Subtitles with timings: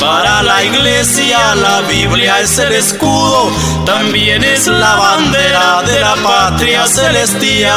[0.00, 3.50] Para la iglesia la Biblia es el escudo,
[3.84, 7.70] también es la bandera de la patria celestial.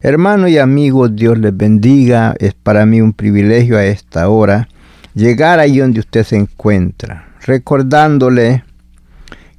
[0.00, 2.34] Hermanos y amigos, Dios les bendiga.
[2.38, 4.68] Es para mí un privilegio a esta hora
[5.14, 8.63] llegar ahí donde usted se encuentra, recordándole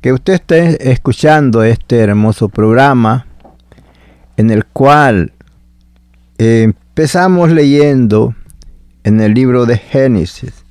[0.05, 3.25] que usted esté escuchando este hermoso programa
[4.37, 5.33] en el cual
[6.37, 8.35] empezamos leyendo
[9.03, 10.63] en el libro de Génesis,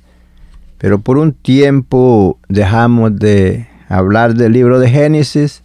[0.77, 5.63] pero por un tiempo dejamos de hablar del libro de Génesis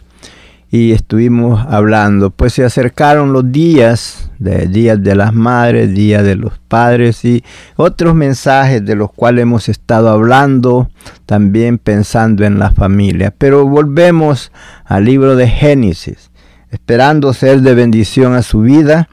[0.73, 6.37] y estuvimos hablando, pues se acercaron los días, de días de las madres, días de
[6.37, 7.43] los padres y
[7.75, 10.89] otros mensajes de los cuales hemos estado hablando,
[11.25, 13.35] también pensando en la familia.
[13.37, 14.53] Pero volvemos
[14.85, 16.31] al libro de Génesis,
[16.69, 19.09] esperando ser de bendición a su vida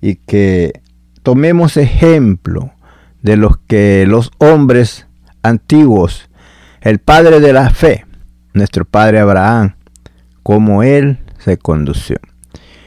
[0.00, 0.82] y que
[1.22, 2.72] tomemos ejemplo
[3.22, 5.06] de los que los hombres
[5.44, 6.28] antiguos,
[6.80, 8.04] el padre de la fe,
[8.54, 9.75] nuestro padre Abraham,
[10.46, 12.18] cómo Él se condució.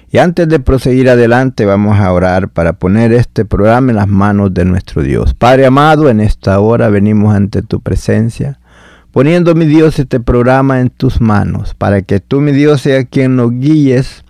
[0.10, 4.54] Y antes de proseguir adelante vamos a orar para poner este programa en las manos
[4.54, 5.34] de nuestro Dios.
[5.34, 8.62] Padre amado, en esta hora venimos ante tu presencia,
[9.12, 13.36] poniendo mi Dios este programa en tus manos, para que tú mi Dios sea quien
[13.36, 14.24] nos guíes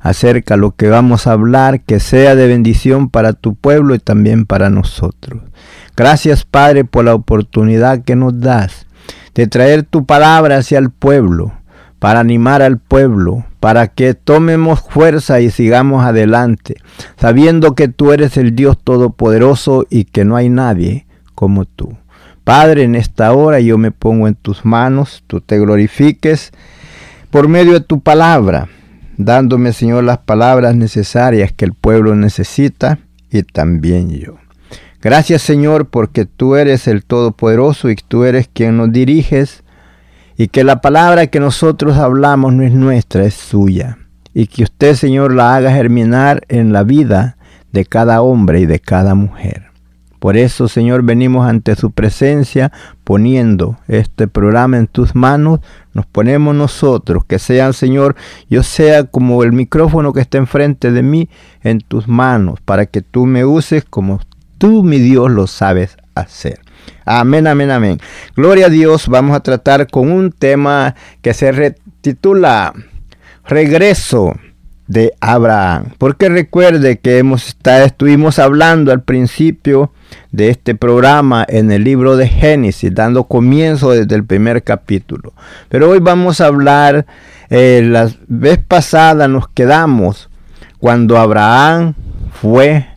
[0.00, 4.00] acerca de lo que vamos a hablar, que sea de bendición para tu pueblo y
[4.00, 5.40] también para nosotros.
[5.96, 8.86] Gracias Padre por la oportunidad que nos das
[9.36, 11.52] de traer tu palabra hacia el pueblo
[12.02, 16.74] para animar al pueblo, para que tomemos fuerza y sigamos adelante,
[17.16, 21.96] sabiendo que tú eres el Dios Todopoderoso y que no hay nadie como tú.
[22.42, 26.50] Padre, en esta hora yo me pongo en tus manos, tú te glorifiques
[27.30, 28.66] por medio de tu palabra,
[29.16, 32.98] dándome, Señor, las palabras necesarias que el pueblo necesita
[33.30, 34.38] y también yo.
[35.00, 39.61] Gracias, Señor, porque tú eres el Todopoderoso y tú eres quien nos diriges
[40.36, 43.98] y que la palabra que nosotros hablamos no es nuestra, es suya.
[44.34, 47.36] Y que usted, Señor, la haga germinar en la vida
[47.72, 49.72] de cada hombre y de cada mujer.
[50.22, 52.70] Por eso, Señor, venimos ante su presencia
[53.02, 55.58] poniendo este programa en tus manos.
[55.94, 58.14] Nos ponemos nosotros, que sean, Señor,
[58.48, 61.28] yo sea como el micrófono que está enfrente de mí
[61.64, 64.20] en tus manos, para que tú me uses como
[64.58, 66.60] tú, mi Dios, lo sabes hacer.
[67.04, 68.00] Amén, amén, amén.
[68.36, 69.08] Gloria a Dios.
[69.08, 72.72] Vamos a tratar con un tema que se titula
[73.44, 74.34] Regreso
[74.86, 75.86] de Abraham.
[75.98, 79.92] Porque recuerde que hemos estuvimos hablando al principio
[80.30, 85.32] de este programa en el libro de Génesis, dando comienzo desde el primer capítulo.
[85.68, 87.06] Pero hoy vamos a hablar,
[87.48, 90.28] eh, la vez pasada nos quedamos
[90.78, 91.94] cuando Abraham
[92.40, 92.91] fue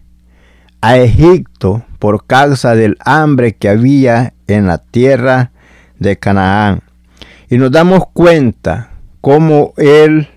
[0.85, 5.49] a Egipto por causa del hambre que había en la tierra
[5.97, 6.83] de Canaán.
[7.49, 10.29] Y nos damos cuenta cómo él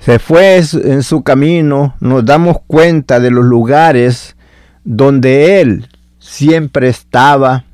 [0.00, 4.34] se fue en su camino, nos damos cuenta de los lugares
[4.82, 5.88] donde él
[6.18, 7.64] siempre estaba,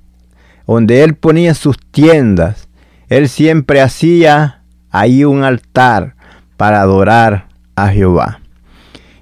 [0.66, 2.68] donde él ponía sus tiendas.
[3.08, 6.14] Él siempre hacía ahí un altar
[6.58, 8.40] para adorar a Jehová.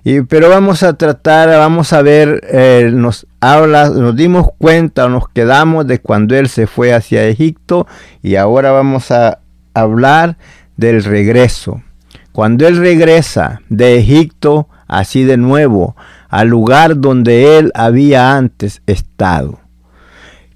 [0.08, 5.28] Y, pero vamos a tratar, vamos a ver, eh, nos habla, nos dimos cuenta, nos
[5.28, 7.88] quedamos de cuando él se fue hacia Egipto
[8.22, 9.40] y ahora vamos a
[9.74, 10.38] hablar
[10.76, 11.82] del regreso.
[12.30, 15.96] Cuando él regresa de Egipto, así de nuevo,
[16.28, 19.58] al lugar donde él había antes estado.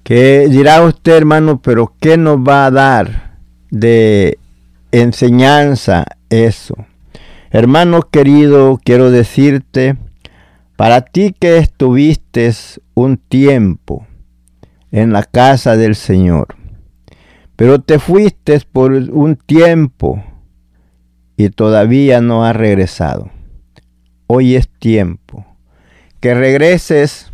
[0.03, 3.35] Que dirá usted, hermano, pero ¿qué nos va a dar
[3.69, 4.39] de
[4.93, 6.85] enseñanza eso?
[7.53, 9.97] Hermano querido, quiero decirte,
[10.77, 12.49] para ti que estuviste
[12.93, 14.07] un tiempo
[14.89, 16.55] en la casa del Señor,
[17.57, 20.23] pero te fuiste por un tiempo
[21.35, 23.29] y todavía no has regresado.
[24.27, 25.45] Hoy es tiempo
[26.21, 27.33] que regreses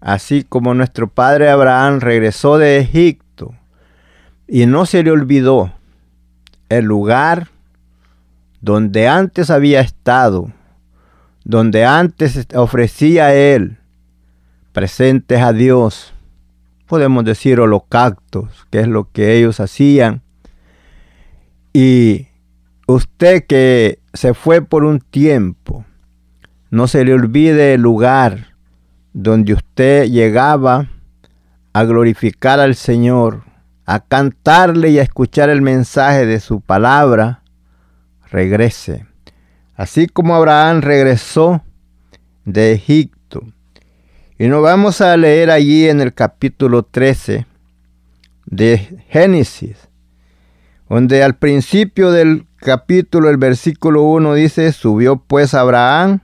[0.00, 3.52] así como nuestro padre Abraham regresó de Egipto
[4.46, 5.72] y no se le olvidó
[6.68, 7.48] el lugar
[8.62, 10.50] donde antes había estado,
[11.44, 13.78] donde antes ofrecía él
[14.72, 16.14] presentes a Dios,
[16.86, 20.22] podemos decir holocaustos, que es lo que ellos hacían.
[21.72, 22.28] Y
[22.86, 25.84] usted que se fue por un tiempo,
[26.70, 28.54] no se le olvide el lugar
[29.12, 30.88] donde usted llegaba
[31.72, 33.42] a glorificar al Señor,
[33.86, 37.41] a cantarle y a escuchar el mensaje de su palabra,
[38.32, 39.06] regrese.
[39.76, 41.62] Así como Abraham regresó
[42.44, 43.42] de Egipto.
[44.38, 47.46] Y nos vamos a leer allí en el capítulo 13
[48.46, 49.88] de Génesis,
[50.88, 56.20] donde al principio del capítulo, el versículo 1 dice, subió pues Abraham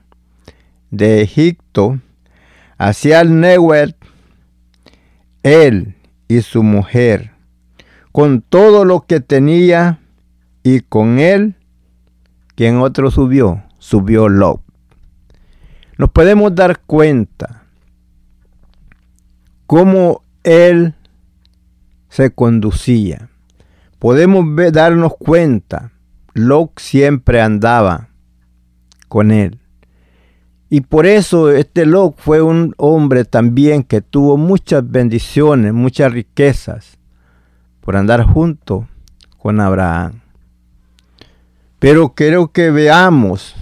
[0.90, 2.00] de Egipto
[2.76, 3.94] hacia el Nehuel,
[5.42, 5.94] él
[6.26, 7.32] y su mujer,
[8.12, 10.00] con todo lo que tenía,
[10.62, 11.54] y con él,
[12.58, 14.60] quien otro subió, subió Lot.
[15.96, 17.62] Nos podemos dar cuenta
[19.68, 20.96] cómo él
[22.08, 23.28] se conducía.
[24.00, 25.92] Podemos darnos cuenta,
[26.34, 28.08] Lot siempre andaba
[29.06, 29.60] con él.
[30.68, 36.98] Y por eso este Lot fue un hombre también que tuvo muchas bendiciones, muchas riquezas,
[37.82, 38.88] por andar junto
[39.36, 40.22] con Abraham.
[41.78, 43.54] Pero quiero que veamos,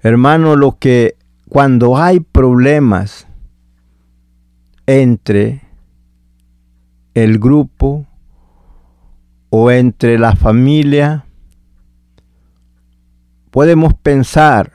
[0.00, 1.16] hermano, lo que
[1.48, 3.28] cuando hay problemas
[4.86, 5.62] entre
[7.14, 8.06] el grupo
[9.50, 11.24] o entre la familia,
[13.52, 14.72] podemos pensar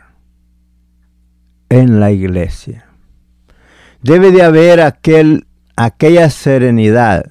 [1.67, 2.85] en la iglesia.
[4.01, 5.45] Debe de haber aquel,
[5.75, 7.29] aquella serenidad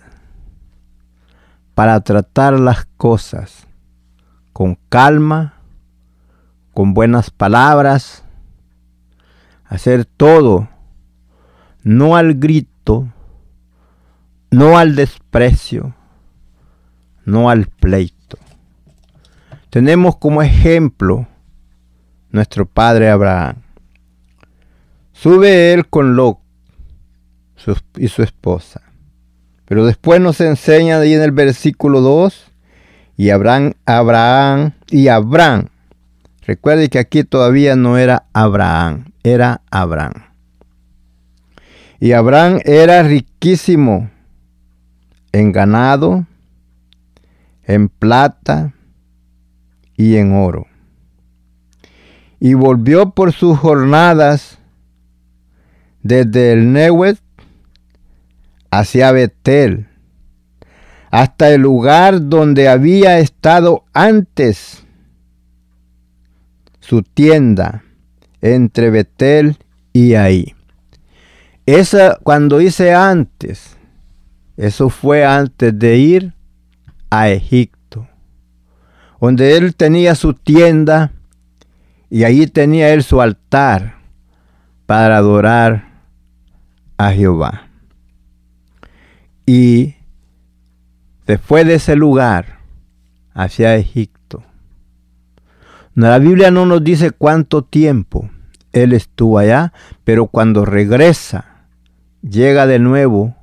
[1.75, 3.68] para tratar las cosas
[4.59, 5.55] con calma,
[6.75, 8.25] con buenas palabras,
[9.67, 10.69] hacer todo,
[11.85, 13.07] no al grito,
[14.51, 15.95] no al desprecio,
[17.25, 18.37] no al pleito.
[19.71, 21.29] Tenemos como ejemplo
[22.31, 23.63] nuestro padre Abraham.
[25.13, 26.41] Sube él con Lot
[27.97, 28.83] y su esposa.
[29.67, 32.51] Pero después nos enseña ahí en el versículo 2,
[33.19, 35.67] y Abraham, Abraham y Abraham.
[36.47, 40.23] Recuerde que aquí todavía no era Abraham, era Abraham.
[41.99, 44.09] Y Abraham era riquísimo
[45.33, 46.27] en ganado,
[47.65, 48.73] en plata
[49.97, 50.69] y en oro.
[52.39, 54.59] Y volvió por sus jornadas
[56.05, 57.19] desde el Newet
[58.71, 59.88] hacia Betel,
[61.11, 64.85] hasta el lugar donde había estado antes
[66.81, 67.83] su tienda
[68.41, 69.59] entre Betel
[69.93, 70.55] y ahí.
[71.67, 73.77] Esa, cuando hice antes,
[74.57, 76.35] eso fue antes de ir
[77.11, 78.09] a Egipto,
[79.21, 81.13] donde él tenía su tienda
[82.11, 83.99] y allí tenía él su altar
[84.87, 85.89] para adorar
[86.97, 87.69] a Jehová.
[89.45, 89.98] Y
[91.37, 92.61] fue de ese lugar
[93.35, 94.43] hacia Egipto.
[95.95, 98.31] La Biblia no nos dice cuánto tiempo
[98.73, 99.73] él estuvo allá,
[100.05, 101.67] pero cuando regresa,
[102.23, 103.37] llega de nuevo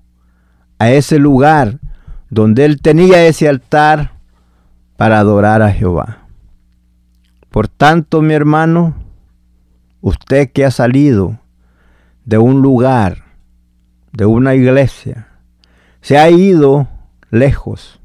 [0.79, 1.79] a ese lugar
[2.29, 4.13] donde él tenía ese altar
[4.97, 6.27] para adorar a Jehová.
[7.49, 8.95] Por tanto, mi hermano,
[10.01, 11.39] usted que ha salido
[12.25, 13.23] de un lugar
[14.11, 15.27] de una iglesia.
[16.01, 16.87] Se ha ido
[17.35, 17.99] lejos,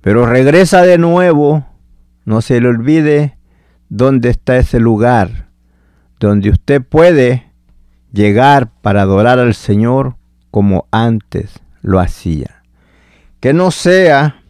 [0.00, 1.66] pero regresa de nuevo.
[2.24, 3.38] No se le olvide
[3.88, 5.48] dónde está ese lugar
[6.20, 7.52] donde usted puede
[8.12, 10.16] llegar para adorar al Señor
[10.50, 12.62] como antes lo hacía.
[13.40, 14.42] Que no sea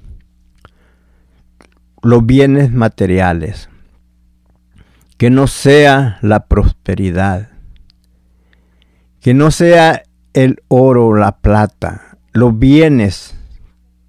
[2.03, 3.69] los bienes materiales,
[5.19, 7.51] que no sea la prosperidad,
[9.21, 13.38] que no sea el oro la plata, los bienes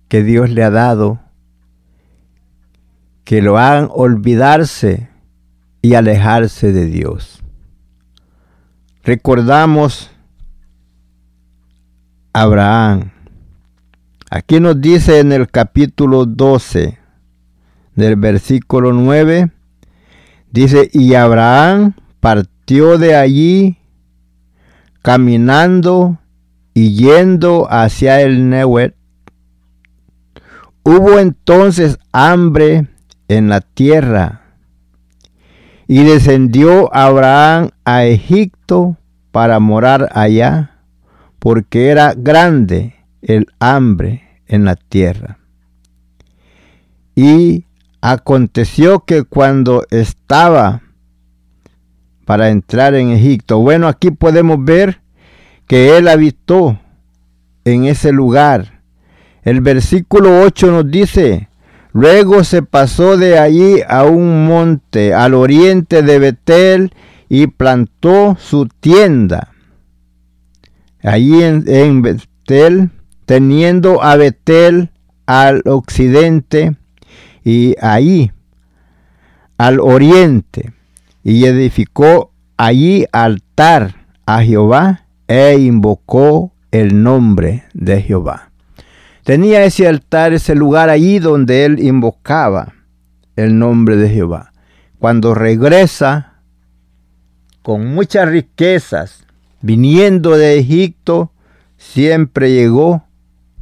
[0.10, 1.20] que Dios le ha dado,
[3.24, 5.08] que lo hagan olvidarse
[5.82, 7.42] y alejarse de Dios.
[9.04, 10.12] Recordamos
[12.34, 13.12] Abraham.
[14.30, 16.98] Aquí nos dice en el capítulo 12
[17.96, 19.52] del versículo 9,
[20.52, 23.78] dice, y Abraham partió de allí
[25.02, 26.20] caminando
[26.74, 28.99] y yendo hacia el Nehuet.
[30.84, 32.88] Hubo entonces hambre
[33.28, 34.42] en la tierra
[35.88, 38.98] y descendió Abraham a Egipto
[39.32, 40.78] para morar allá,
[41.40, 45.40] porque era grande el hambre en la tierra.
[47.16, 47.66] Y
[48.02, 50.82] aconteció que cuando estaba
[52.26, 55.02] para entrar en Egipto, bueno, aquí podemos ver
[55.68, 56.80] que él habitó
[57.66, 58.79] en ese lugar.
[59.44, 61.48] El versículo 8 nos dice,
[61.94, 66.94] luego se pasó de allí a un monte al oriente de Betel
[67.30, 69.54] y plantó su tienda.
[71.04, 72.90] Allí en, en Betel,
[73.26, 74.90] teniendo a Betel
[75.26, 76.76] al occidente
[77.44, 78.32] y ahí
[79.58, 80.74] al oriente,
[81.24, 88.49] y edificó allí altar a Jehová e invocó el nombre de Jehová.
[89.30, 92.74] Tenía ese altar, ese lugar allí donde él invocaba
[93.36, 94.54] el nombre de Jehová.
[94.98, 96.40] Cuando regresa
[97.62, 99.28] con muchas riquezas,
[99.62, 101.32] viniendo de Egipto,
[101.78, 103.04] siempre llegó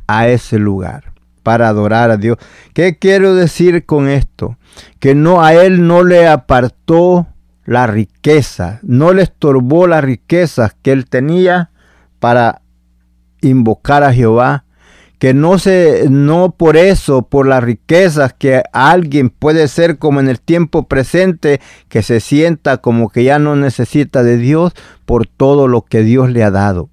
[0.08, 1.12] a ese lugar
[1.44, 2.38] para adorar a Dios.
[2.74, 4.56] ¿Qué quiero decir con esto?
[5.00, 7.28] Que no a él no le apartó
[7.66, 11.72] la riqueza, no le estorbó las riquezas que él tenía
[12.20, 12.62] para
[13.42, 14.64] invocar a Jehová,
[15.20, 20.28] que no se no por eso, por las riquezas que alguien puede ser como en
[20.30, 21.60] el tiempo presente
[21.90, 24.74] que se sienta como que ya no necesita de Dios
[25.06, 26.90] por todo lo que Dios le ha dado.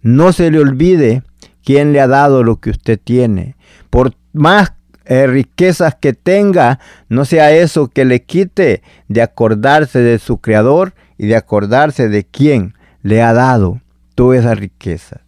[0.00, 1.22] No se le olvide
[1.62, 3.56] quién le ha dado lo que usted tiene.
[3.90, 4.72] Por más
[5.04, 10.94] eh, riquezas que tenga, no sea eso que le quite de acordarse de su creador
[11.18, 13.82] y de acordarse de quién le ha dado
[14.14, 15.20] toda esa riqueza.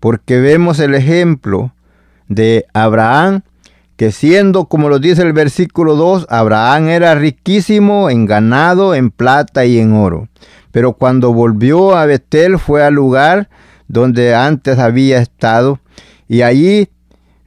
[0.00, 1.72] Porque vemos el ejemplo
[2.28, 3.42] de Abraham,
[3.96, 9.64] que siendo, como lo dice el versículo 2, Abraham era riquísimo en ganado, en plata
[9.64, 10.28] y en oro.
[10.72, 13.48] Pero cuando volvió a Betel fue al lugar
[13.86, 15.78] donde antes había estado
[16.28, 16.88] y allí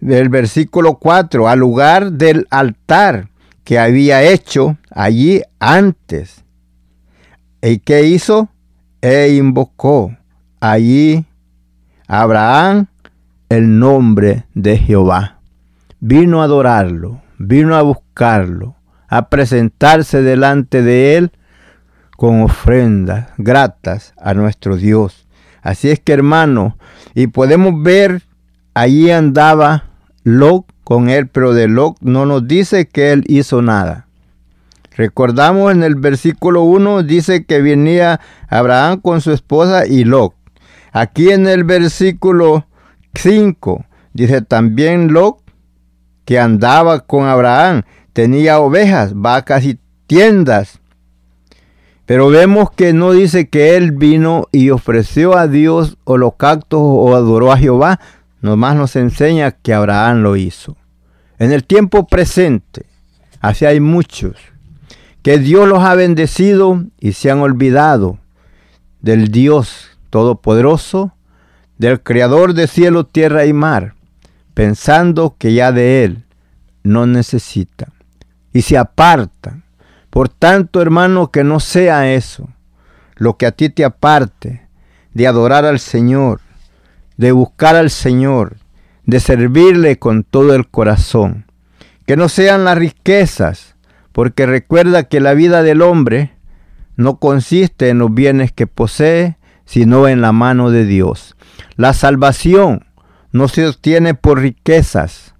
[0.01, 3.29] el versículo 4, al lugar del altar
[3.63, 6.45] que había hecho allí antes.
[7.61, 8.49] ¿Y qué hizo?
[9.01, 10.15] E invocó
[10.59, 11.25] allí
[12.07, 12.87] Abraham
[13.49, 15.39] el nombre de Jehová.
[15.99, 18.75] Vino a adorarlo, vino a buscarlo,
[19.07, 21.31] a presentarse delante de él
[22.17, 25.27] con ofrendas gratas a nuestro Dios.
[25.61, 26.77] Así es que hermano,
[27.13, 28.23] y podemos ver,
[28.73, 29.85] allí andaba
[30.23, 34.07] Lot con él, pero de Lot no nos dice que él hizo nada.
[34.95, 40.33] Recordamos en el versículo 1 dice que venía Abraham con su esposa y Lot.
[40.91, 42.65] Aquí en el versículo
[43.17, 45.37] 5 dice también Lot
[46.25, 50.79] que andaba con Abraham, tenía ovejas, vacas y tiendas.
[52.05, 57.51] Pero vemos que no dice que él vino y ofreció a Dios holocaustos o adoró
[57.51, 57.99] a Jehová,
[58.41, 60.75] nomás nos enseña que Abraham lo hizo.
[61.39, 62.85] En el tiempo presente,
[63.39, 64.35] así hay muchos,
[65.21, 68.19] que Dios los ha bendecido y se han olvidado
[69.01, 71.13] del Dios Todopoderoso,
[71.77, 73.93] del Creador de cielo, tierra y mar,
[74.53, 76.25] pensando que ya de Él
[76.83, 77.93] no necesitan
[78.53, 79.63] y se apartan.
[80.09, 82.49] Por tanto, hermano, que no sea eso
[83.15, 84.67] lo que a ti te aparte
[85.13, 86.41] de adorar al Señor,
[87.17, 88.57] de buscar al Señor,
[89.05, 91.45] de servirle con todo el corazón.
[92.05, 93.75] Que no sean las riquezas,
[94.11, 96.33] porque recuerda que la vida del hombre
[96.95, 101.35] no consiste en los bienes que posee, sino en la mano de Dios.
[101.75, 102.87] La salvación
[103.31, 105.35] no se obtiene por riquezas.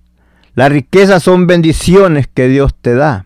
[0.53, 3.25] Las riquezas son bendiciones que Dios te da.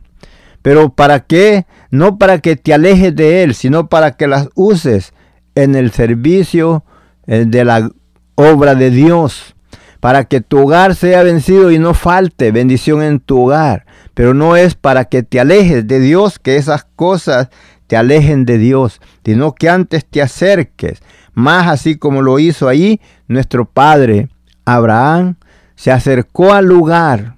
[0.62, 5.14] Pero ¿para qué no para que te alejes de Él, sino para que las uses
[5.56, 6.86] en el servicio
[7.28, 7.92] eh, de la
[8.36, 9.56] obra de Dios,
[10.00, 13.86] para que tu hogar sea vencido y no falte bendición en tu hogar.
[14.14, 17.50] Pero no es para que te alejes de Dios, que esas cosas
[17.92, 23.02] te alejen de Dios, sino que antes te acerques, más así como lo hizo ahí
[23.28, 24.30] nuestro padre
[24.64, 25.36] Abraham,
[25.76, 27.36] se acercó al lugar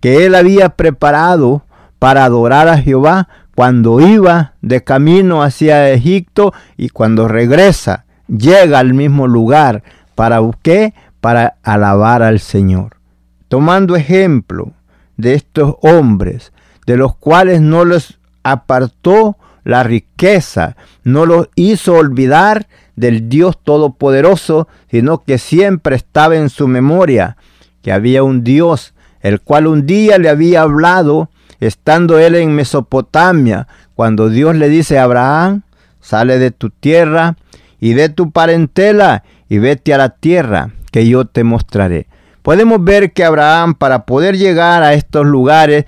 [0.00, 1.64] que él había preparado
[2.00, 8.94] para adorar a Jehová cuando iba de camino hacia Egipto y cuando regresa, llega al
[8.94, 9.84] mismo lugar.
[10.16, 10.92] ¿Para qué?
[11.20, 12.96] Para alabar al Señor.
[13.46, 14.72] Tomando ejemplo
[15.16, 16.52] de estos hombres,
[16.84, 24.68] de los cuales no les apartó la riqueza, no los hizo olvidar del Dios Todopoderoso,
[24.90, 27.36] sino que siempre estaba en su memoria
[27.82, 31.30] que había un Dios, el cual un día le había hablado,
[31.60, 35.62] estando él en Mesopotamia, cuando Dios le dice a Abraham,
[36.00, 37.36] sale de tu tierra
[37.80, 42.06] y de tu parentela y vete a la tierra que yo te mostraré.
[42.42, 45.86] Podemos ver que Abraham para poder llegar a estos lugares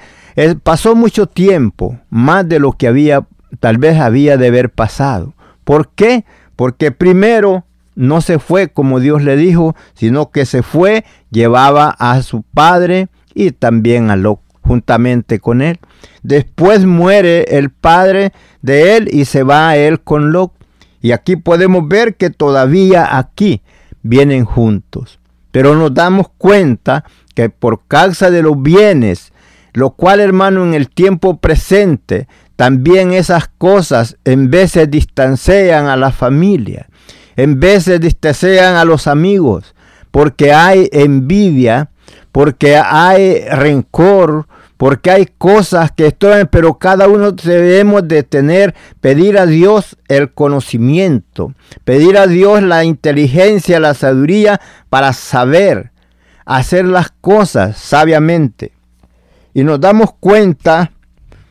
[0.62, 3.26] pasó mucho tiempo, más de lo que había
[3.56, 5.34] tal vez había de haber pasado.
[5.64, 6.24] ¿Por qué?
[6.54, 12.22] Porque primero no se fue como Dios le dijo, sino que se fue, llevaba a
[12.22, 15.78] su padre y también a Lot juntamente con él.
[16.22, 18.32] Después muere el padre
[18.62, 20.52] de él y se va a él con Lot.
[21.00, 23.62] Y aquí podemos ver que todavía aquí
[24.02, 25.18] vienen juntos.
[25.52, 29.32] Pero nos damos cuenta que por causa de los bienes,
[29.72, 36.10] lo cual hermano en el tiempo presente también esas cosas en veces distancian a la
[36.10, 36.88] familia,
[37.36, 39.74] en veces distancian a los amigos,
[40.10, 41.90] porque hay envidia,
[42.32, 44.46] porque hay rencor,
[44.76, 50.32] porque hay cosas que están, pero cada uno debemos de tener, pedir a Dios el
[50.32, 51.52] conocimiento,
[51.84, 54.60] pedir a Dios la inteligencia, la sabiduría
[54.90, 55.92] para saber
[56.44, 58.72] hacer las cosas sabiamente.
[59.54, 60.92] Y nos damos cuenta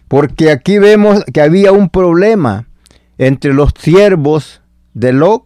[0.07, 2.67] porque aquí vemos que había un problema
[3.17, 4.61] entre los siervos
[4.93, 5.43] de Lot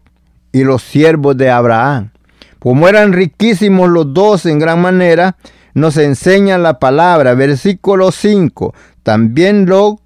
[0.51, 2.11] y los siervos de Abraham.
[2.59, 5.37] Como eran riquísimos los dos en gran manera,
[5.73, 8.73] nos enseña la palabra, versículo 5.
[9.03, 10.01] También Lot,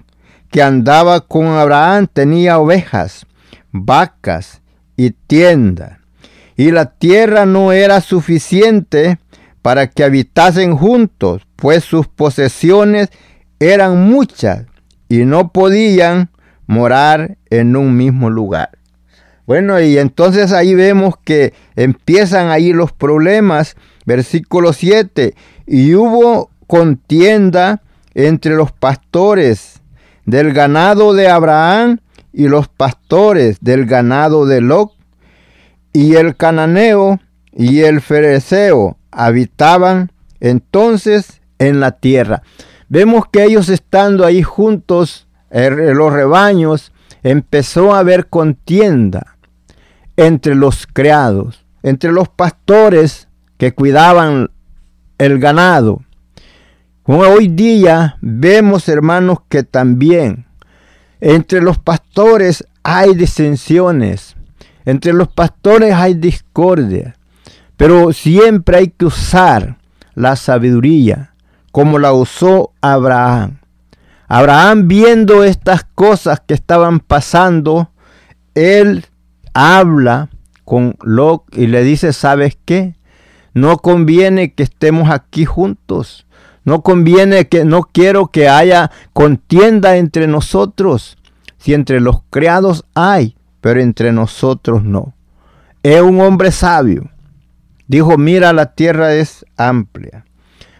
[0.51, 3.25] que andaba con Abraham, tenía ovejas,
[3.71, 4.61] vacas
[4.95, 5.97] y tiendas.
[6.55, 9.17] Y la tierra no era suficiente
[9.63, 13.09] para que habitasen juntos, pues sus posesiones
[13.71, 14.65] eran muchas
[15.09, 16.29] y no podían
[16.67, 18.69] morar en un mismo lugar.
[19.45, 23.75] Bueno, y entonces ahí vemos que empiezan ahí los problemas.
[24.05, 25.35] Versículo 7.
[25.67, 27.81] Y hubo contienda
[28.13, 29.81] entre los pastores
[30.25, 31.99] del ganado de Abraham
[32.31, 34.91] y los pastores del ganado de Lot.
[35.91, 37.19] Y el cananeo
[37.51, 42.41] y el fereceo habitaban entonces en la tierra.
[42.93, 46.91] Vemos que ellos estando ahí juntos, los rebaños,
[47.23, 49.35] empezó a haber contienda
[50.15, 54.51] entre los criados, entre los pastores que cuidaban
[55.17, 56.03] el ganado.
[57.01, 60.45] Como hoy día vemos, hermanos, que también
[61.19, 64.35] entre los pastores hay disensiones,
[64.85, 67.15] entre los pastores hay discordia,
[67.75, 69.79] pero siempre hay que usar
[70.13, 71.32] la sabiduría
[71.73, 73.57] como la usó Abraham.
[74.27, 77.89] Abraham viendo estas cosas que estaban pasando,
[78.53, 79.07] él
[79.55, 80.29] habla
[80.65, 82.95] con Lot y le dice, ¿sabes qué?
[83.55, 86.27] No conviene que estemos aquí juntos.
[86.63, 91.17] No conviene que no quiero que haya contienda entre nosotros.
[91.57, 95.15] Si entre los criados hay, pero entre nosotros no.
[95.81, 97.09] Es un hombre sabio.
[97.87, 100.22] Dijo, mira, la tierra es amplia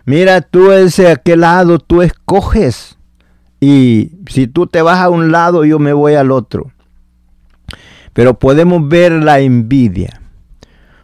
[0.06, 2.98] Mira, tú ese aquel lado, tú escoges.
[3.60, 6.72] Y si tú te vas a un lado, yo me voy al otro.
[8.12, 10.22] Pero podemos ver la envidia.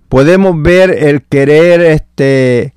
[0.10, 2.74] Podemos ver el querer este,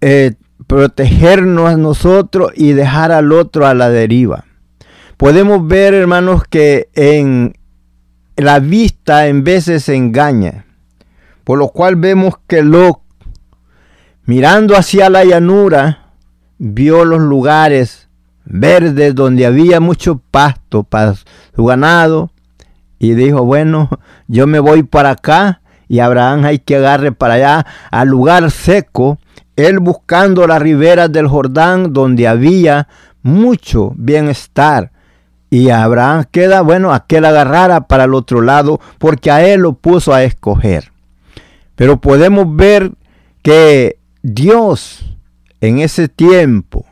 [0.00, 0.34] eh,
[0.66, 4.44] protegernos a nosotros y dejar al otro a la deriva.
[5.16, 7.54] Podemos ver, hermanos, que en
[8.36, 10.66] la vista en veces se engaña.
[11.44, 13.01] Por lo cual vemos que lo
[14.24, 16.12] Mirando hacia la llanura,
[16.58, 18.08] vio los lugares
[18.44, 21.14] verdes donde había mucho pasto para
[21.54, 22.30] su ganado
[22.98, 23.90] y dijo, bueno,
[24.28, 29.18] yo me voy para acá y Abraham hay que agarre para allá al lugar seco,
[29.56, 32.88] él buscando las riberas del Jordán donde había
[33.22, 34.90] mucho bienestar
[35.50, 40.14] Y Abraham queda, bueno, aquel agarrara para el otro lado, porque a él lo puso
[40.14, 40.92] a escoger.
[41.74, 42.92] Pero podemos ver
[43.42, 45.04] que Dios
[45.60, 46.86] en ese tiempo,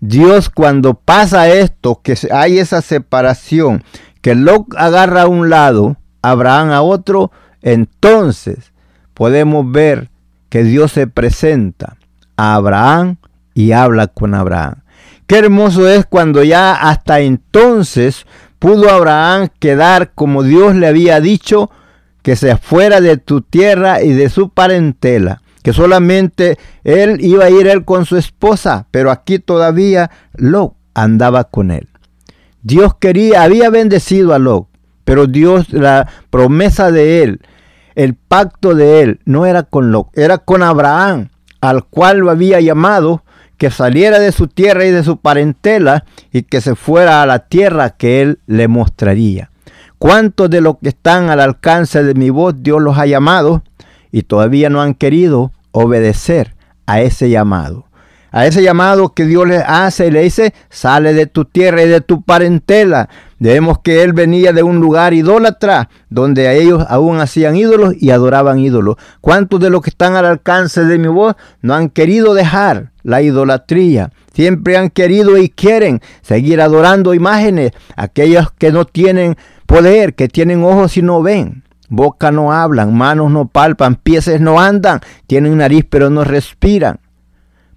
[0.00, 3.84] Dios cuando pasa esto, que hay esa separación,
[4.22, 7.30] que Lot agarra a un lado, Abraham a otro,
[7.62, 8.72] entonces
[9.14, 10.10] podemos ver
[10.48, 11.96] que Dios se presenta
[12.36, 13.16] a Abraham
[13.54, 14.82] y habla con Abraham.
[15.26, 18.24] Qué hermoso es cuando ya hasta entonces
[18.58, 21.70] pudo Abraham quedar como Dios le había dicho
[22.22, 27.50] que se fuera de tu tierra y de su parentela, que solamente él iba a
[27.50, 31.88] ir él con su esposa, pero aquí todavía Lot andaba con él.
[32.62, 34.66] Dios quería, había bendecido a Lot,
[35.04, 37.42] pero Dios, la promesa de él,
[37.96, 41.28] el pacto de él, no era con Lot, era con Abraham,
[41.60, 43.22] al cual lo había llamado
[43.58, 47.40] que saliera de su tierra y de su parentela y que se fuera a la
[47.40, 49.50] tierra que él le mostraría.
[49.98, 53.62] ¿Cuántos de los que están al alcance de mi voz Dios los ha llamado
[54.10, 56.54] y todavía no han querido obedecer
[56.86, 57.88] a ese llamado?
[58.30, 61.88] A ese llamado que Dios le hace y le dice, sale de tu tierra y
[61.88, 63.08] de tu parentela.
[63.38, 68.58] Debemos que él venía de un lugar idólatra, donde ellos aún hacían ídolos y adoraban
[68.58, 68.96] ídolos.
[69.20, 73.22] ¿Cuántos de los que están al alcance de mi voz no han querido dejar la
[73.22, 74.12] idolatría?
[74.34, 80.62] Siempre han querido y quieren seguir adorando imágenes, aquellos que no tienen poder, que tienen
[80.64, 81.64] ojos y no ven.
[81.88, 87.00] Boca no hablan, manos no palpan, pies no andan, tienen nariz pero no respiran.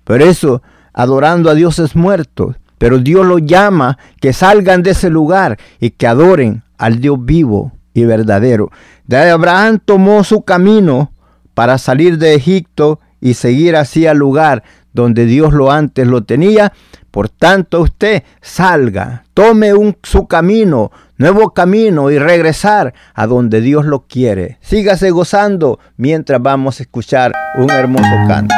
[0.03, 0.61] Por eso,
[0.93, 6.07] adorando a dioses muertos, pero Dios los llama que salgan de ese lugar y que
[6.07, 8.71] adoren al Dios vivo y verdadero.
[9.05, 11.11] De Abraham tomó su camino
[11.53, 16.73] para salir de Egipto y seguir hacia el lugar donde Dios lo antes lo tenía.
[17.11, 20.91] Por tanto, usted salga, tome un, su camino,
[21.21, 24.57] nuevo camino y regresar a donde Dios lo quiere.
[24.61, 28.55] Sígase gozando mientras vamos a escuchar un hermoso canto.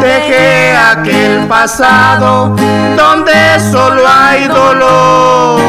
[0.00, 2.56] Dejé aquel pasado
[2.96, 5.60] donde solo hay dolor.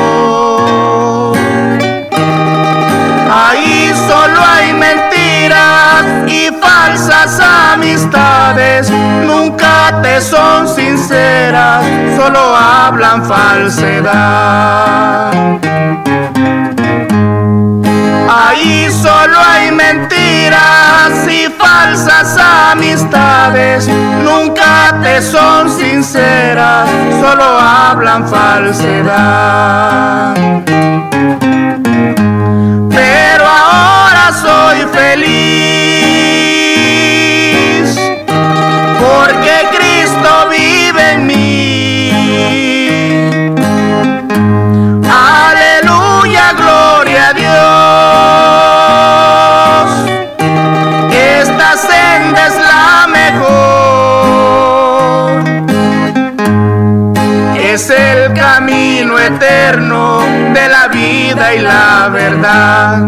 [3.34, 7.40] Ahí solo hay mentiras y falsas
[7.74, 8.90] amistades,
[9.26, 11.84] nunca te son sinceras,
[12.18, 14.12] solo hablan falsedad.
[18.34, 22.38] Ahí solo hay mentiras y falsas
[22.72, 23.90] amistades,
[24.24, 26.88] nunca te son sinceras,
[27.20, 29.04] solo hablan falsedad.
[32.90, 35.91] Pero ahora soy feliz,
[61.02, 63.00] vida y la verdad.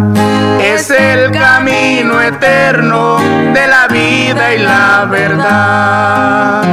[0.62, 3.18] Es el camino eterno
[3.54, 6.64] de la vida y la verdad.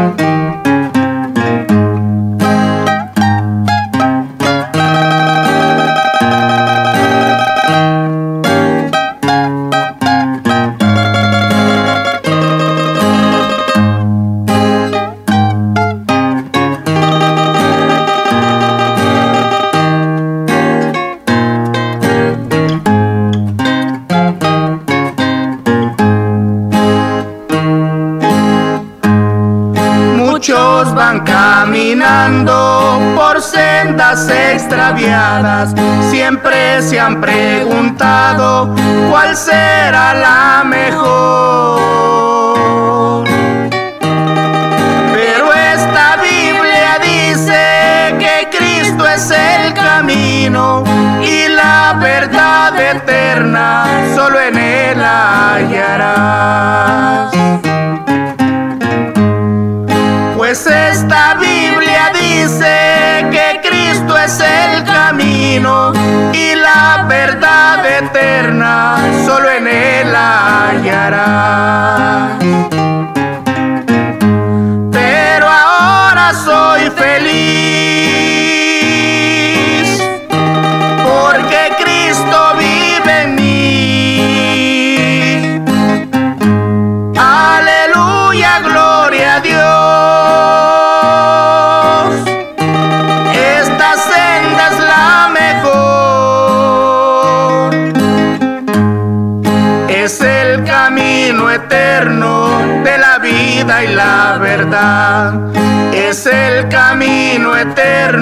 [32.46, 35.74] Por sendas extraviadas,
[36.11, 38.74] siempre se han preguntado
[39.11, 41.81] cuál será la mejor.
[45.12, 50.85] Pero esta Biblia dice que Cristo es el camino
[51.22, 56.50] y la verdad eterna, solo en Él hallarás.
[66.33, 68.96] Y la verdad eterna,
[69.27, 71.89] solo en él hallarás.
[108.12, 108.16] De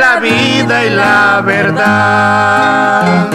[0.00, 3.28] la vida y la verdad.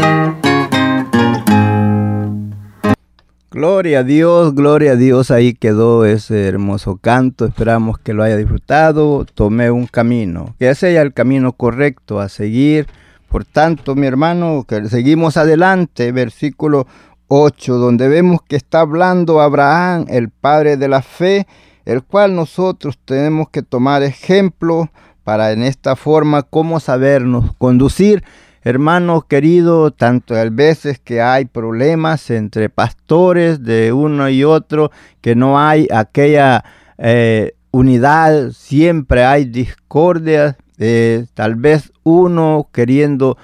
[3.51, 5.29] Gloria a Dios, gloria a Dios.
[5.29, 7.45] Ahí quedó ese hermoso canto.
[7.45, 9.27] Esperamos que lo haya disfrutado.
[9.31, 12.87] Tomé un camino, que sea el camino correcto a seguir.
[13.27, 16.87] Por tanto, mi hermano, que seguimos adelante, versículo
[17.27, 21.45] 8, donde vemos que está hablando Abraham, el padre de la fe,
[21.85, 24.89] el cual nosotros tenemos que tomar ejemplo
[25.29, 28.23] para en esta forma cómo sabernos conducir.
[28.63, 34.89] Hermano querido, tanto a veces que hay problemas entre pastores de uno y otro,
[35.21, 36.65] que no hay aquella
[36.97, 43.37] eh, unidad, siempre hay discordias, eh, tal vez uno queriendo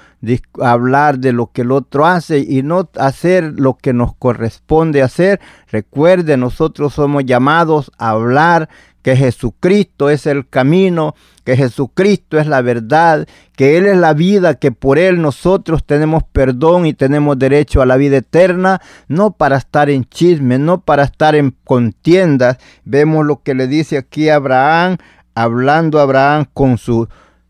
[0.60, 5.40] hablar de lo que el otro hace y no hacer lo que nos corresponde hacer.
[5.68, 8.70] Recuerde, nosotros somos llamados a hablar
[9.06, 11.14] que Jesucristo es el camino,
[11.44, 16.24] que Jesucristo es la verdad, que Él es la vida, que por Él nosotros tenemos
[16.24, 21.04] perdón y tenemos derecho a la vida eterna, no para estar en chisme, no para
[21.04, 22.58] estar en contiendas.
[22.84, 24.98] Vemos lo que le dice aquí Abraham,
[25.36, 27.08] hablando Abraham con su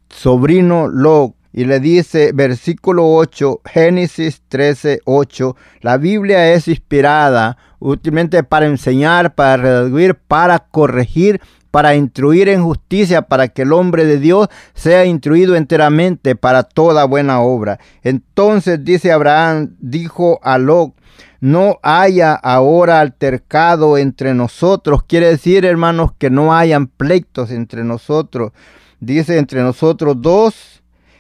[0.09, 1.35] sobrino Lot.
[1.57, 9.35] Y le dice, versículo 8, Génesis 13, 8, la Biblia es inspirada últimamente para enseñar,
[9.35, 11.39] para redarguir, para corregir,
[11.71, 17.05] para instruir en justicia, para que el hombre de Dios sea instruido enteramente para toda
[17.05, 17.79] buena obra.
[18.03, 20.93] Entonces dice Abraham, dijo a Lot,
[21.39, 25.03] no haya ahora altercado entre nosotros.
[25.03, 28.51] Quiere decir, hermanos, que no hayan pleitos entre nosotros.
[28.99, 30.75] Dice entre nosotros dos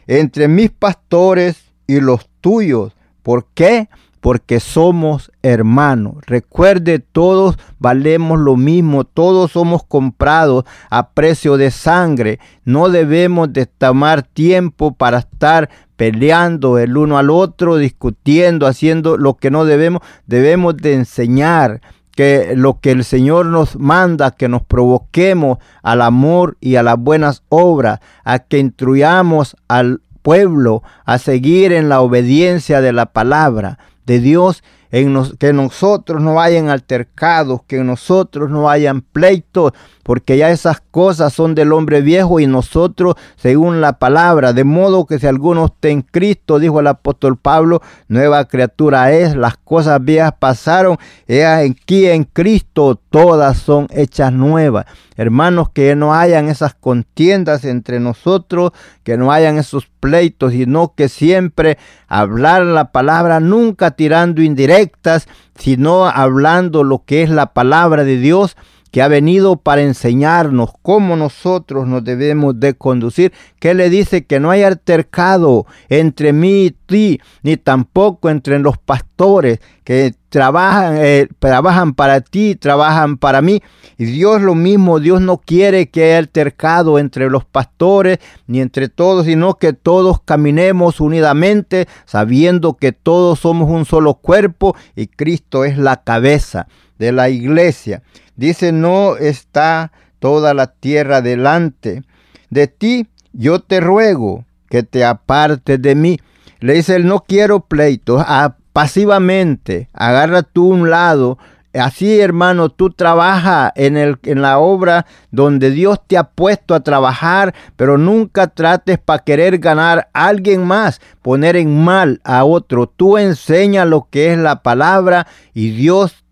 [0.07, 2.93] entre mis pastores y los tuyos.
[3.23, 3.89] ¿Por qué?
[4.21, 6.15] Porque somos hermanos.
[6.25, 12.39] Recuerde, todos valemos lo mismo, todos somos comprados a precio de sangre.
[12.63, 19.35] No debemos de tomar tiempo para estar peleando el uno al otro, discutiendo, haciendo lo
[19.35, 20.01] que no debemos.
[20.25, 21.81] Debemos de enseñar
[22.15, 26.97] que lo que el Señor nos manda, que nos provoquemos al amor y a las
[26.97, 33.77] buenas obras, a que instruyamos al pueblo a seguir en la obediencia de la palabra
[34.05, 39.73] de Dios en que nosotros no hayan altercados, que nosotros no hayan pleitos,
[40.03, 45.05] porque ya esas cosas son del hombre viejo y nosotros según la palabra, de modo
[45.05, 50.01] que si alguno está en Cristo, dijo el apóstol Pablo, nueva criatura es, las cosas
[50.01, 54.85] viejas pasaron, y aquí en Cristo todas son hechas nuevas.
[55.17, 58.71] Hermanos, que no hayan esas contiendas entre nosotros,
[59.03, 61.77] que no hayan esos pleitos, sino que siempre
[62.07, 65.27] hablar la palabra, nunca tirando indirectas,
[65.57, 68.55] sino hablando lo que es la palabra de Dios
[68.95, 74.39] que ha venido para enseñarnos cómo nosotros nos debemos de conducir, que le dice que
[74.39, 81.27] no hay altercado entre mí y ti, ni tampoco entre los pastores que trabajan, eh,
[81.39, 83.61] trabajan para ti, trabajan para mí.
[83.97, 88.87] Y Dios lo mismo, Dios no quiere que haya altercado entre los pastores ni entre
[88.87, 95.65] todos, sino que todos caminemos unidamente, sabiendo que todos somos un solo cuerpo y Cristo
[95.65, 98.01] es la cabeza de la iglesia.
[98.35, 102.03] Dice, no está toda la tierra delante
[102.49, 103.07] de ti.
[103.33, 106.19] Yo te ruego que te apartes de mí.
[106.59, 108.23] Le dice, él no quiero pleitos.
[108.25, 111.37] Ah, pasivamente, agarra tú un lado.
[111.73, 116.79] Así, hermano, tú trabajas en, el, en la obra donde Dios te ha puesto a
[116.79, 122.87] trabajar, pero nunca trates para querer ganar a alguien más, poner en mal a otro.
[122.87, 126.24] Tú enseña lo que es la palabra y Dios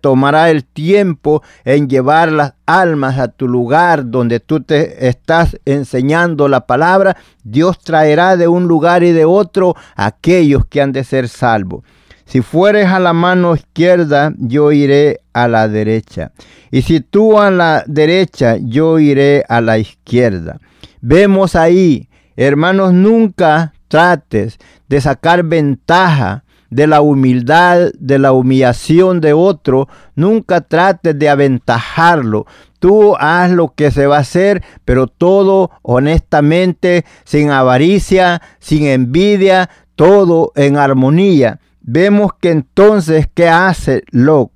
[0.00, 6.48] tomará el tiempo en llevar las almas a tu lugar donde tú te estás enseñando
[6.48, 11.28] la palabra, Dios traerá de un lugar y de otro aquellos que han de ser
[11.28, 11.84] salvos.
[12.24, 16.32] Si fueres a la mano izquierda, yo iré a la derecha.
[16.70, 20.58] Y si tú a la derecha, yo iré a la izquierda.
[21.00, 24.58] Vemos ahí, hermanos, nunca trates
[24.88, 32.46] de sacar ventaja de la humildad, de la humillación de otro, nunca trates de aventajarlo.
[32.78, 39.68] Tú haz lo que se va a hacer, pero todo honestamente, sin avaricia, sin envidia,
[39.96, 41.60] todo en armonía.
[41.82, 44.50] Vemos que entonces, ¿qué hace Lot?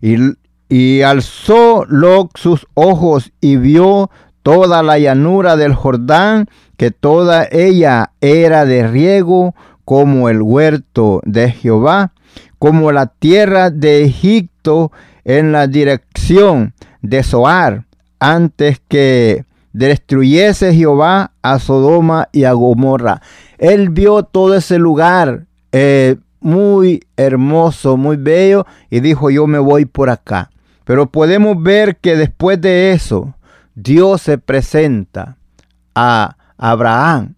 [0.00, 4.08] Y, alzó Lot sus ojos y vio
[4.44, 11.52] toda la llanura del Jordán, que toda ella era de riego, como el huerto de
[11.52, 12.12] Jehová,
[12.58, 14.90] como la tierra de Egipto
[15.24, 17.86] en la dirección de Zoar,
[18.18, 23.22] antes que destruyese Jehová a Sodoma y a Gomorra.
[23.58, 29.84] Él vio todo ese lugar eh, muy hermoso, muy bello, y dijo, yo me voy
[29.84, 30.50] por acá.
[30.84, 33.36] Pero podemos ver que después de eso,
[33.76, 35.36] Dios se presenta
[35.94, 37.36] a Abraham.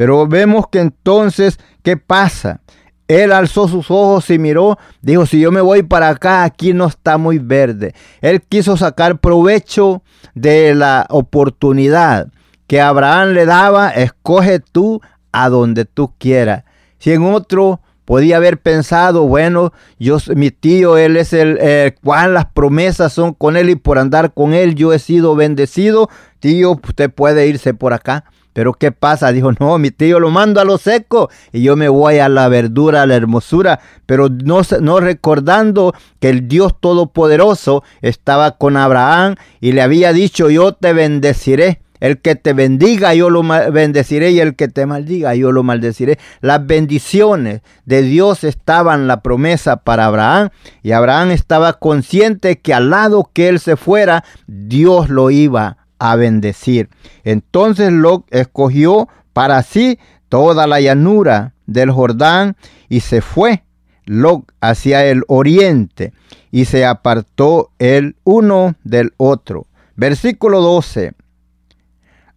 [0.00, 2.60] Pero vemos que entonces, ¿qué pasa?
[3.08, 6.86] Él alzó sus ojos y miró, dijo, si yo me voy para acá, aquí no
[6.86, 7.92] está muy verde.
[8.20, 10.02] Él quiso sacar provecho
[10.34, 12.28] de la oportunidad
[12.68, 15.00] que Abraham le daba, escoge tú
[15.32, 16.62] a donde tú quieras.
[16.98, 22.34] Si en otro podía haber pensado, bueno, yo, mi tío, él es el eh, cual
[22.34, 26.72] las promesas son con él y por andar con él yo he sido bendecido, tío,
[26.72, 28.24] usted puede irse por acá.
[28.52, 29.32] Pero ¿qué pasa?
[29.32, 32.48] Dijo, no, mi tío lo mando a lo seco y yo me voy a la
[32.48, 33.80] verdura, a la hermosura.
[34.06, 40.50] Pero no, no recordando que el Dios Todopoderoso estaba con Abraham y le había dicho,
[40.50, 41.80] yo te bendeciré.
[42.00, 46.18] El que te bendiga, yo lo bendeciré, y el que te maldiga, yo lo maldeciré.
[46.40, 50.48] Las bendiciones de Dios estaban la promesa para Abraham,
[50.82, 56.16] y Abraham estaba consciente que al lado que él se fuera, Dios lo iba a
[56.16, 56.88] bendecir.
[57.22, 62.56] Entonces Lot escogió para sí toda la llanura del Jordán
[62.88, 63.62] y se fue
[64.06, 66.12] Lot hacia el oriente
[66.50, 69.68] y se apartó el uno del otro.
[69.94, 71.12] Versículo 12.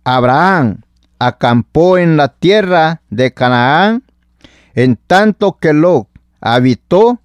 [0.03, 0.81] Abraham
[1.17, 4.03] acampó en la tierra de Canaán,
[4.75, 6.09] en tanto que Lot
[6.41, 7.21] habitó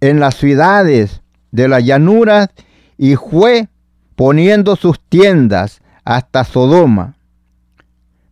[0.00, 2.50] en las ciudades de las llanuras
[2.98, 3.68] y fue
[4.14, 7.14] poniendo sus tiendas hasta Sodoma.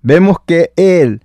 [0.02, 1.22] Vemos que él,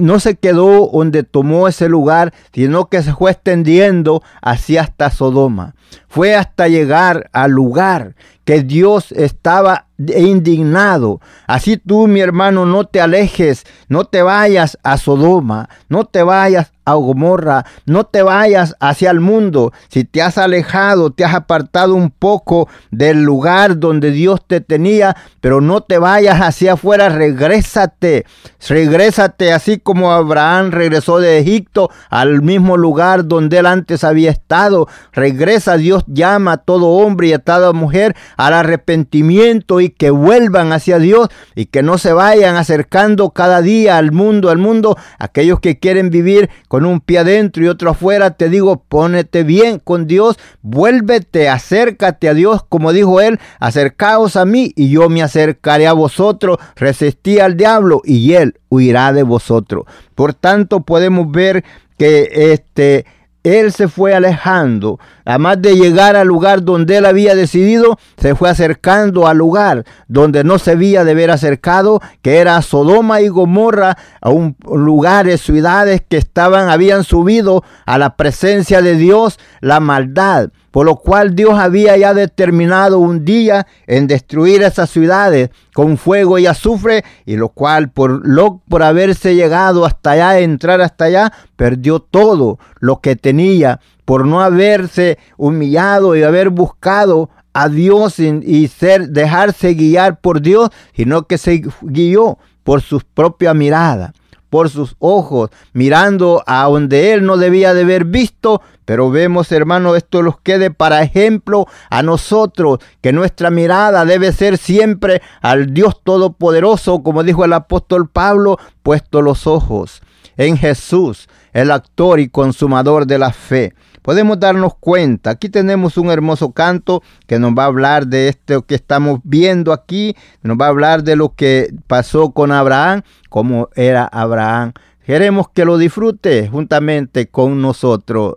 [0.00, 5.74] no se quedó donde tomó ese lugar, sino que se fue extendiendo hacia hasta Sodoma.
[6.08, 11.20] Fue hasta llegar al lugar que Dios estaba indignado.
[11.46, 16.72] Así tú, mi hermano, no te alejes, no te vayas a Sodoma, no te vayas
[16.90, 19.72] a Gomorra, no te vayas hacia el mundo.
[19.88, 25.16] Si te has alejado, te has apartado un poco del lugar donde Dios te tenía,
[25.40, 28.26] pero no te vayas hacia afuera, regrésate,
[28.68, 34.88] regrésate así como Abraham regresó de Egipto al mismo lugar donde él antes había estado.
[35.12, 40.72] Regresa, Dios llama a todo hombre y a toda mujer al arrepentimiento y que vuelvan
[40.72, 45.60] hacia Dios y que no se vayan acercando cada día al mundo, al mundo, aquellos
[45.60, 50.06] que quieren vivir con un pie adentro y otro afuera, te digo, pónete bien con
[50.06, 55.86] Dios, vuélvete, acércate a Dios, como dijo él, acercaos a mí y yo me acercaré
[55.86, 59.84] a vosotros, resistí al diablo y él huirá de vosotros.
[60.14, 61.64] Por tanto, podemos ver
[61.96, 63.06] que este
[63.44, 64.98] él se fue alejando.
[65.28, 70.42] Además de llegar al lugar donde él había decidido, se fue acercando al lugar donde
[70.42, 76.02] no se había de haber acercado, que era Sodoma y Gomorra, a un lugares, ciudades
[76.08, 81.58] que estaban, habían subido a la presencia de Dios la maldad por lo cual Dios
[81.58, 87.48] había ya determinado un día en destruir esas ciudades con fuego y azufre, y lo
[87.48, 93.16] cual por, lo, por haberse llegado hasta allá, entrar hasta allá, perdió todo lo que
[93.16, 100.40] tenía, por no haberse humillado y haber buscado a Dios y, ser, dejarse guiar por
[100.40, 104.14] Dios, sino que se guió por su propia mirada
[104.48, 108.62] por sus ojos, mirando a donde él no debía de haber visto.
[108.86, 114.56] Pero vemos, hermano, esto nos quede para ejemplo a nosotros, que nuestra mirada debe ser
[114.56, 120.00] siempre al Dios Todopoderoso, como dijo el apóstol Pablo, puesto los ojos
[120.38, 123.74] en Jesús, el actor y consumador de la fe
[124.08, 125.28] podemos darnos cuenta.
[125.28, 129.70] Aquí tenemos un hermoso canto que nos va a hablar de esto que estamos viendo
[129.70, 134.72] aquí, nos va a hablar de lo que pasó con Abraham, cómo era Abraham.
[135.04, 138.36] Queremos que lo disfrute juntamente con nosotros.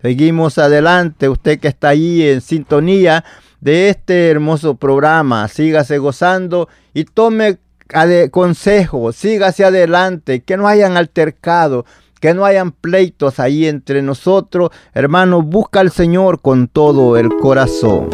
[0.00, 3.24] Seguimos adelante, usted que está allí en sintonía
[3.60, 7.58] de este hermoso programa, sígase gozando y tome
[8.30, 11.86] consejo, hacia adelante, que no hayan altercado,
[12.20, 14.70] que no hayan pleitos ahí entre nosotros.
[14.94, 18.08] Hermano, busca al Señor con todo el corazón.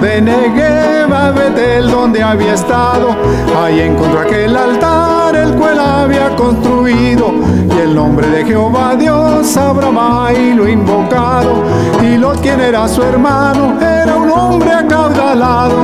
[0.00, 3.16] De Negev a Betel donde había estado.
[3.56, 7.32] Ahí encontró aquel altar el cual había construido.
[7.74, 11.62] Y el nombre de Jehová Dios Abraham y lo invocado.
[12.02, 15.76] Y lo quien era su hermano era un hombre acaudalado.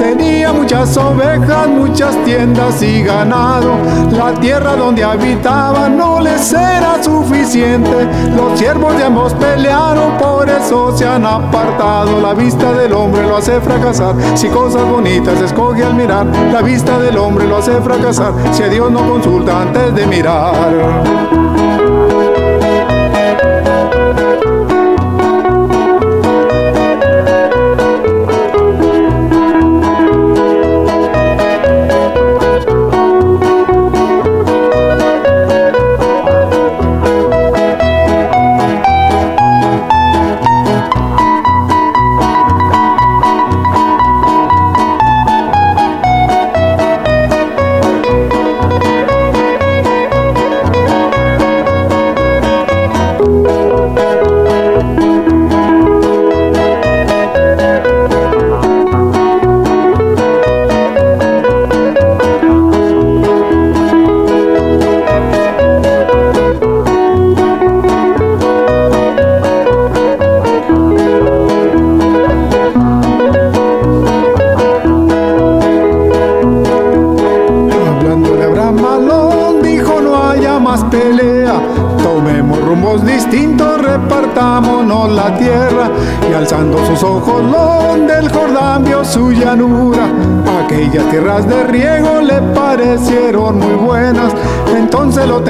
[0.00, 0.37] Tenía
[0.68, 3.72] muchas ovejas, muchas tiendas y ganado.
[4.12, 8.06] La tierra donde habitaba no les era suficiente.
[8.36, 12.20] Los siervos de ambos pelearon, por eso se han apartado.
[12.20, 14.14] La vista del hombre lo hace fracasar.
[14.34, 18.34] Si cosas bonitas escoge al mirar, la vista del hombre lo hace fracasar.
[18.52, 21.57] Si a Dios no consulta antes de mirar.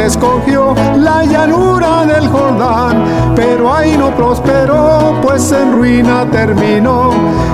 [0.08, 3.04] Escogió la llanura del Jordán,
[3.36, 7.10] pero ahí no prosperó, pues en ruina terminó.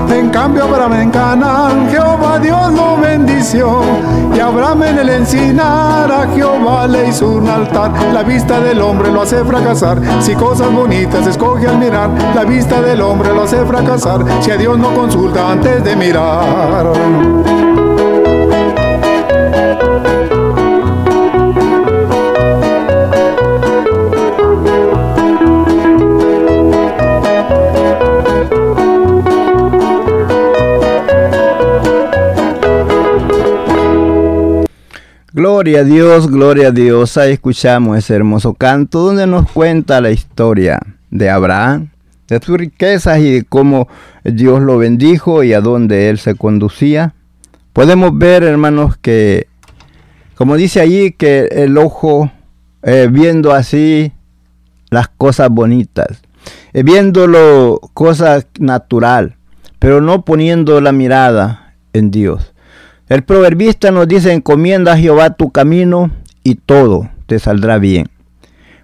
[0.09, 3.81] En cambio Abraham en Canaán, Jehová Dios lo bendició.
[4.35, 7.91] Y Abraham en el encinar, a Jehová le hizo un altar.
[8.13, 10.01] La vista del hombre lo hace fracasar.
[10.21, 14.25] Si cosas bonitas escoge al mirar, la vista del hombre lo hace fracasar.
[14.43, 17.64] Si a Dios no consulta antes de mirar.
[35.45, 37.19] Gloria a Dios, gloria a Dios.
[37.19, 40.81] Ahí escuchamos ese hermoso canto donde nos cuenta la historia
[41.11, 41.91] de Abraham,
[42.29, 43.87] de sus riquezas y de cómo
[44.25, 47.15] Dios lo bendijo y a dónde él se conducía.
[47.75, 49.49] Podemos ver, hermanos, que,
[50.35, 52.33] como dice allí, que el ojo,
[52.83, 54.13] eh, viendo así
[54.89, 56.23] las cosas bonitas,
[56.73, 59.37] eh, viéndolo cosas natural,
[59.79, 62.54] pero no poniendo la mirada en Dios.
[63.09, 66.11] El proverbista nos dice, encomienda a Jehová tu camino
[66.43, 68.09] y todo te saldrá bien.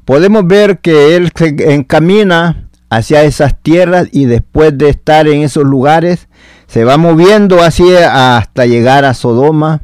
[0.04, 5.64] Podemos ver que él se encamina hacia esas tierras y después de estar en esos
[5.64, 6.28] lugares
[6.66, 9.82] se va moviendo así hasta llegar a Sodoma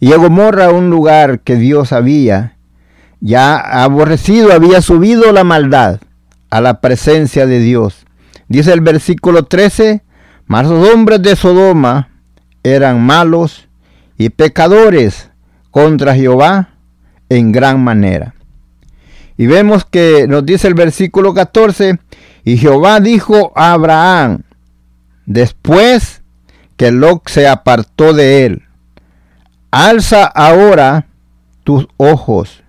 [0.00, 2.56] y a Gomorra, un lugar que Dios había
[3.20, 6.00] ya aborrecido, había subido la maldad
[6.50, 8.06] a la presencia de Dios.
[8.48, 10.02] Dice el versículo 13,
[10.46, 12.08] mas los hombres de Sodoma
[12.62, 13.68] eran malos
[14.16, 15.30] y pecadores
[15.70, 16.70] contra Jehová
[17.28, 18.34] en gran manera.
[19.36, 21.98] Y vemos que nos dice el versículo 14,
[22.44, 24.42] y Jehová dijo a Abraham,
[25.26, 26.22] después
[26.76, 28.62] que Lot se apartó de él,
[29.70, 31.06] alza ahora
[31.64, 32.62] tus ojos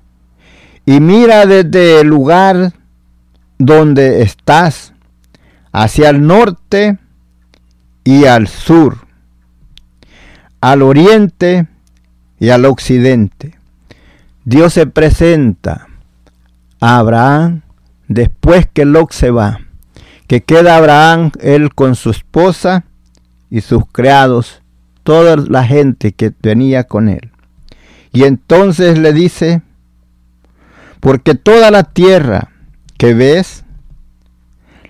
[0.85, 2.73] y mira desde el lugar
[3.57, 4.93] donde estás
[5.71, 6.97] hacia el norte
[8.03, 9.08] y al sur
[10.61, 11.67] al oriente
[12.39, 13.57] y al occidente.
[14.45, 15.87] Dios se presenta
[16.79, 17.61] a Abraham
[18.07, 19.59] después que Lot se va,
[20.27, 22.85] que queda Abraham él con su esposa
[23.49, 24.61] y sus criados,
[25.03, 27.31] toda la gente que venía con él.
[28.11, 29.61] Y entonces le dice,
[30.99, 32.49] porque toda la tierra
[32.97, 33.63] que ves,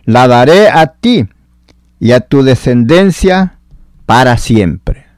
[0.05, 1.27] la daré a ti
[1.99, 3.59] y a tu descendencia
[4.05, 5.08] para siempre.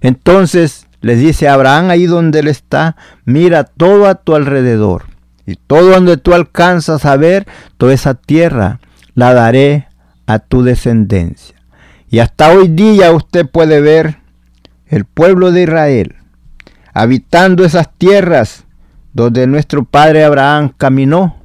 [0.00, 5.04] Entonces le dice a Abraham ahí donde él está, mira todo a tu alrededor
[5.46, 7.46] y todo donde tú alcanzas a ver,
[7.76, 8.80] toda esa tierra
[9.14, 9.88] la daré
[10.26, 11.56] a tu descendencia.
[12.10, 14.18] Y hasta hoy día usted puede ver
[14.86, 16.14] el pueblo de Israel
[16.98, 18.64] habitando esas tierras
[19.12, 21.36] donde nuestro padre Abraham caminó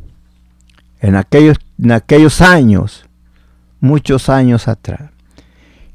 [0.99, 3.05] en aquellos, en aquellos años,
[3.79, 5.12] muchos años atrás.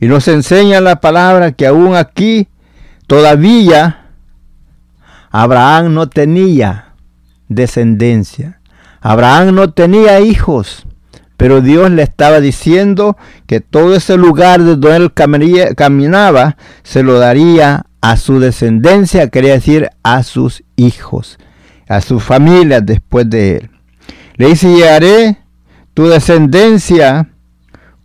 [0.01, 2.49] Y nos enseña la palabra que aún aquí
[3.07, 4.07] todavía
[5.31, 6.95] Abraham no tenía
[7.49, 8.61] descendencia.
[9.01, 10.87] Abraham no tenía hijos.
[11.37, 15.13] Pero Dios le estaba diciendo que todo ese lugar de donde él
[15.77, 21.39] caminaba se lo daría a su descendencia, quería decir a sus hijos,
[21.89, 23.71] a su familia después de él.
[24.35, 25.39] Le dice, y haré
[25.95, 27.29] tu descendencia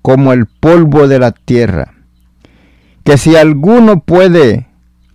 [0.03, 1.93] como el polvo de la tierra.
[3.03, 4.67] Que si alguno puede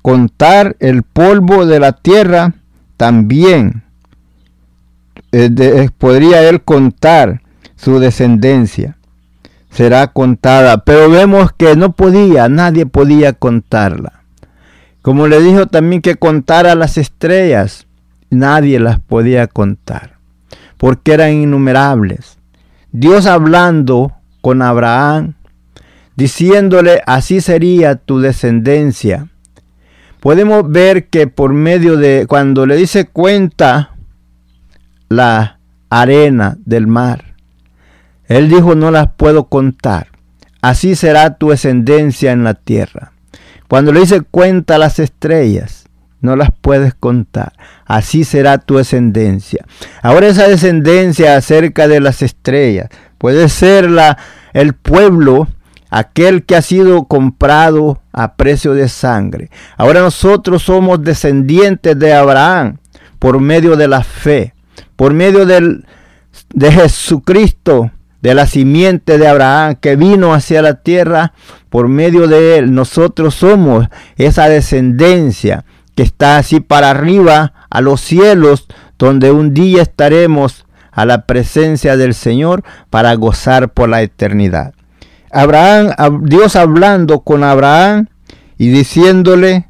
[0.03, 2.55] contar el polvo de la tierra,
[2.97, 3.85] también
[5.31, 7.43] eh, podría él contar
[7.77, 8.97] su descendencia.
[9.71, 14.23] Será contada, pero vemos que no podía, nadie podía contarla.
[15.03, 17.87] Como le dijo también que contara las estrellas,
[18.31, 20.17] nadie las podía contar,
[20.79, 22.39] porque eran innumerables.
[22.91, 25.35] Dios hablando con Abraham,
[26.17, 29.29] diciéndole, así sería tu descendencia.
[30.21, 33.95] Podemos ver que por medio de, cuando le dice cuenta
[35.09, 35.61] la
[35.91, 37.35] arena del mar,
[38.27, 40.09] él dijo, no las puedo contar.
[40.61, 43.13] Así será tu descendencia en la tierra.
[43.69, 45.85] Cuando le dice cuenta las estrellas,
[46.21, 47.53] no las puedes contar.
[47.87, 49.65] Así será tu descendencia.
[50.03, 52.89] Ahora esa descendencia acerca de las estrellas
[53.19, 54.19] puede ser la,
[54.53, 55.49] el pueblo,
[55.91, 59.51] aquel que ha sido comprado a precio de sangre.
[59.77, 62.79] Ahora nosotros somos descendientes de Abraham
[63.19, 64.55] por medio de la fe,
[64.97, 65.85] por medio del,
[66.55, 67.91] de Jesucristo
[68.21, 71.33] de la simiente de Abraham que vino hacia la tierra
[71.71, 72.75] por medio de él.
[72.75, 75.65] Nosotros somos esa descendencia
[75.95, 78.67] que está así para arriba a los cielos,
[78.99, 80.65] donde un día estaremos
[80.99, 84.75] a la presencia del Señor para gozar por la eternidad.
[85.31, 85.93] Abraham,
[86.23, 88.09] Dios hablando con Abraham
[88.59, 89.69] y diciéndole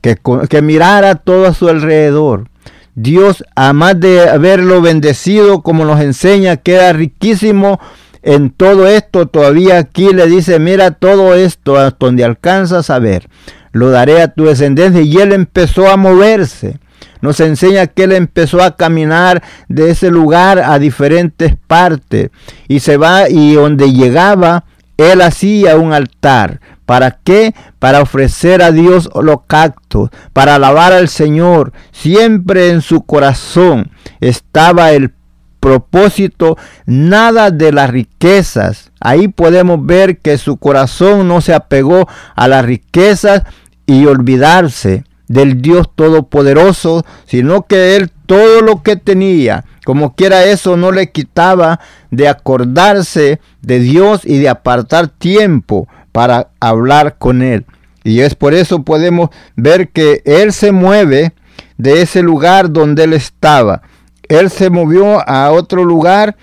[0.00, 2.48] que, que mirara todo a su alrededor,
[2.96, 7.78] Dios, además de haberlo bendecido, como nos enseña, queda riquísimo
[8.24, 9.26] en todo esto.
[9.26, 13.28] Todavía aquí le dice, mira todo esto hasta donde alcanzas a ver.
[13.70, 15.00] Lo daré a tu descendencia.
[15.02, 16.80] Y él empezó a moverse.
[17.20, 22.30] Nos enseña que él empezó a caminar de ese lugar a diferentes partes.
[22.68, 24.64] Y se va y donde llegaba,
[24.96, 26.60] él hacía un altar.
[26.86, 27.54] ¿Para qué?
[27.78, 31.72] Para ofrecer a Dios holocausto, para alabar al Señor.
[31.92, 33.90] Siempre en su corazón
[34.20, 35.12] estaba el
[35.60, 38.90] propósito, nada de las riquezas.
[39.00, 43.42] Ahí podemos ver que su corazón no se apegó a las riquezas
[43.86, 50.76] y olvidarse del Dios Todopoderoso, sino que él todo lo que tenía, como quiera eso
[50.76, 51.78] no le quitaba
[52.10, 57.64] de acordarse de Dios y de apartar tiempo para hablar con él.
[58.02, 61.32] Y es por eso podemos ver que él se mueve
[61.78, 63.82] de ese lugar donde él estaba.
[64.28, 66.36] Él se movió a otro lugar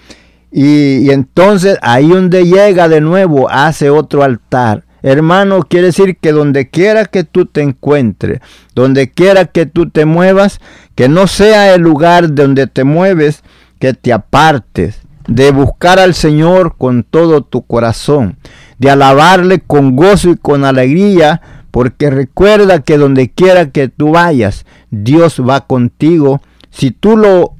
[0.50, 4.87] y, y entonces ahí donde llega de nuevo hace otro altar.
[5.04, 8.40] Hermano, quiere decir que donde quiera que tú te encuentres,
[8.74, 10.60] donde quiera que tú te muevas,
[10.96, 13.44] que no sea el lugar donde te mueves,
[13.80, 18.38] que te apartes de buscar al Señor con todo tu corazón,
[18.80, 21.42] de alabarle con gozo y con alegría,
[21.72, 26.42] porque recuerda que donde quiera que tú vayas, Dios va contigo.
[26.72, 27.54] Si tú lo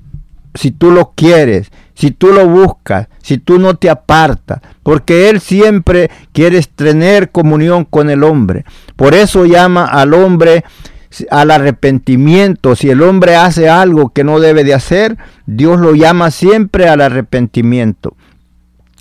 [0.58, 5.40] si tú lo quieres, si tú lo buscas, si tú no te apartas, porque Él
[5.40, 8.66] siempre quiere tener comunión con el hombre.
[8.96, 10.64] Por eso llama al hombre
[11.32, 12.76] al arrepentimiento.
[12.76, 17.02] Si el hombre hace algo que no debe de hacer, Dios lo llama siempre al
[17.02, 18.16] arrepentimiento.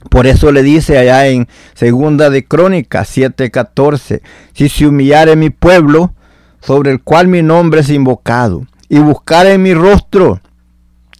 [0.08, 6.12] Por eso le dice allá en Segunda de Crónicas 7:14, si se humillare mi pueblo,
[6.60, 10.40] sobre el cual mi nombre es invocado, y buscare mi rostro,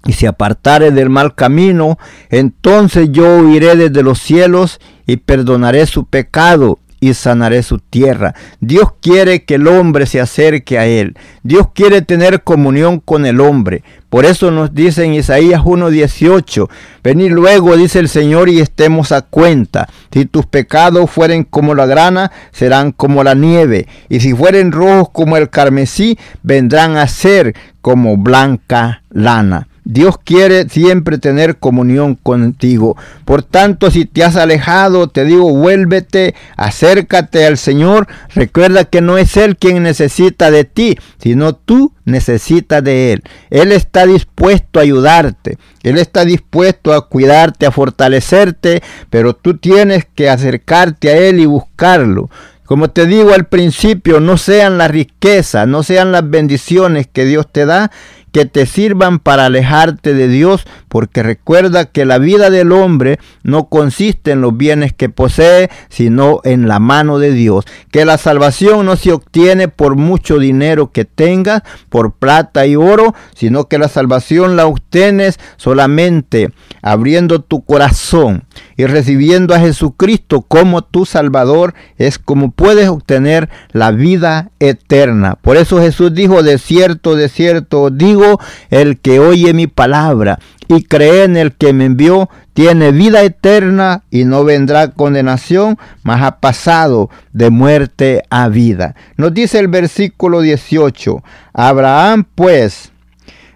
[0.07, 1.99] y se apartare del mal camino,
[2.31, 8.35] entonces yo oiré desde los cielos y perdonaré su pecado y sanaré su tierra.
[8.61, 11.17] Dios quiere que el hombre se acerque a Él.
[11.43, 13.83] Dios quiere tener comunión con el hombre.
[14.09, 16.69] Por eso nos dice en Isaías 1.18,
[17.03, 19.89] venid luego, dice el Señor, y estemos a cuenta.
[20.11, 23.87] Si tus pecados fueren como la grana, serán como la nieve.
[24.09, 29.69] Y si fueren rojos como el carmesí, vendrán a ser como blanca lana.
[29.89, 32.97] Dios quiere siempre tener comunión contigo.
[33.25, 38.09] Por tanto, si te has alejado, te digo, vuélvete, acércate al Señor.
[38.35, 43.23] Recuerda que no es Él quien necesita de ti, sino tú necesitas de Él.
[43.49, 45.57] Él está dispuesto a ayudarte.
[45.85, 51.47] Él está dispuesto a cuidarte, a fortalecerte, pero tú tienes que acercarte a Él y
[51.47, 52.29] buscarlo.
[52.65, 57.47] Como te digo al principio, no sean las riquezas, no sean las bendiciones que Dios
[57.53, 57.93] te da,
[58.37, 60.67] que te sirvan para alejarte de Dios,
[60.97, 66.41] porque recuerda que la vida del hombre no consiste en los bienes que posee, sino
[66.43, 67.67] en la mano de Dios.
[67.91, 73.15] Que la salvación no se obtiene por mucho dinero que tengas, por plata y oro,
[73.35, 76.49] sino que la salvación la obtienes solamente
[76.81, 78.45] abriendo tu corazón
[78.79, 85.37] y recibiendo a Jesucristo como tu Salvador, es como puedes obtener la vida eterna.
[85.43, 88.41] Por eso Jesús dijo, de cierto, de cierto, digo,
[88.71, 90.39] el que oye mi palabra
[90.69, 96.23] y cree en el que me envió, tiene vida eterna y no vendrá condenación, mas
[96.23, 98.95] ha pasado de muerte a vida.
[99.17, 102.93] Nos dice el versículo 18, Abraham pues,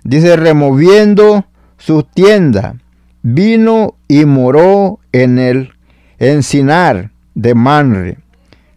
[0.05, 1.47] dice, removiendo
[1.79, 2.77] su tienda,
[3.23, 5.73] vino y moró en el
[6.19, 8.19] encinar de Manre,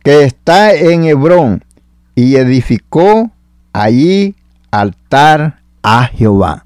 [0.03, 1.63] que está en Hebrón,
[2.15, 3.31] y edificó
[3.73, 4.35] allí
[4.71, 6.65] altar a Jehová.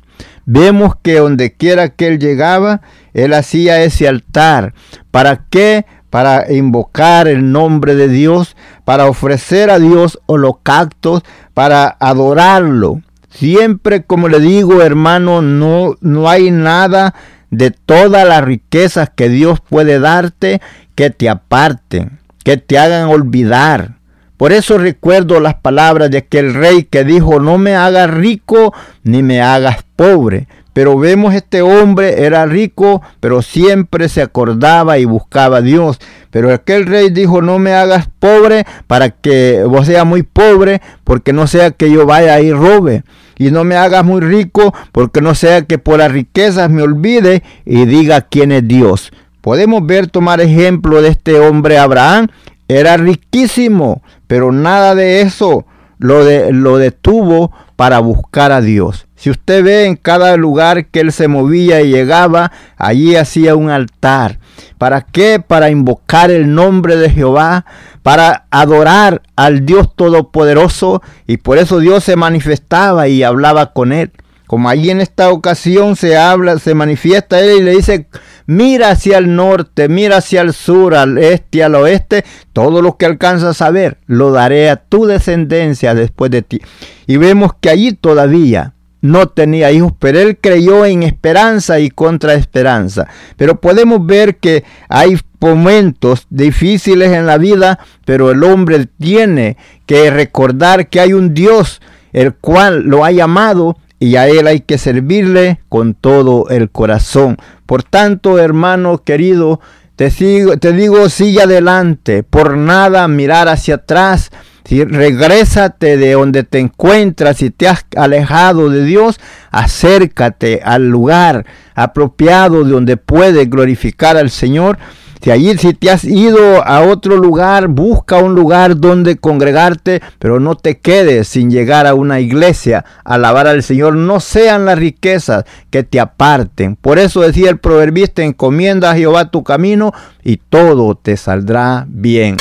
[0.49, 2.79] Vemos que donde quiera que él llegaba,
[3.13, 4.73] él hacía ese altar.
[5.11, 5.85] ¿Para qué?
[6.09, 11.23] Para invocar el nombre de Dios, para ofrecer a Dios holocaustos,
[11.53, 13.01] para adorarlo.
[13.29, 17.13] Siempre, como le digo, hermano, no, no hay nada
[17.51, 20.61] de todas las riquezas que Dios puede darte
[20.95, 23.96] que te aparten, que te hagan olvidar
[24.37, 28.73] por eso recuerdo las palabras de aquel rey que dijo, no me hagas rico
[29.03, 30.47] ni me hagas pobre.
[30.77, 35.97] Pero vemos este hombre era rico, pero siempre se acordaba y buscaba a Dios.
[36.29, 41.33] Pero aquel rey dijo, no me hagas pobre para que vos seas muy pobre, porque
[41.33, 43.01] no sea que yo vaya y robe.
[43.39, 47.41] Y no me hagas muy rico, porque no sea que por las riquezas me olvide
[47.65, 49.11] y diga quién es Dios.
[49.41, 52.27] Podemos ver, tomar ejemplo de este hombre Abraham.
[52.67, 55.65] Era riquísimo, pero nada de eso
[55.97, 59.07] lo, de, lo detuvo para buscar a Dios.
[59.15, 63.69] Si usted ve en cada lugar que él se movía y llegaba, allí hacía un
[63.69, 64.39] altar.
[64.77, 65.39] ¿Para qué?
[65.39, 67.65] Para invocar el nombre de Jehová,
[68.03, 74.11] para adorar al Dios Todopoderoso y por eso Dios se manifestaba y hablaba con él.
[74.45, 78.07] Como allí en esta ocasión se habla, se manifiesta él y le dice,
[78.47, 83.05] mira hacia el norte, mira hacia el sur, al este, al oeste, todo lo que
[83.05, 86.61] alcanzas a ver, lo daré a tu descendencia después de ti.
[87.05, 92.33] Y vemos que allí todavía no tenía hijos, pero él creyó en esperanza y contra
[92.33, 93.07] esperanza.
[93.35, 100.09] Pero podemos ver que hay momentos difíciles en la vida, pero el hombre tiene que
[100.09, 101.81] recordar que hay un Dios
[102.13, 107.37] el cual lo ha llamado y a Él hay que servirle con todo el corazón.
[107.65, 109.59] Por tanto, hermano querido,
[109.95, 110.11] te,
[110.59, 114.29] te digo, sigue adelante, por nada mirar hacia atrás.
[114.63, 119.17] Si regrésate de donde te encuentras, si te has alejado de Dios,
[119.49, 124.77] acércate al lugar apropiado de donde puedes glorificar al Señor
[125.21, 130.39] si allí, si te has ido a otro lugar, busca un lugar donde congregarte, pero
[130.39, 133.95] no te quedes sin llegar a una iglesia alabar al Señor.
[133.95, 136.75] No sean las riquezas que te aparten.
[136.75, 139.91] Por eso decía el proverbista, encomienda a Jehová tu camino
[140.23, 142.37] y todo te saldrá bien.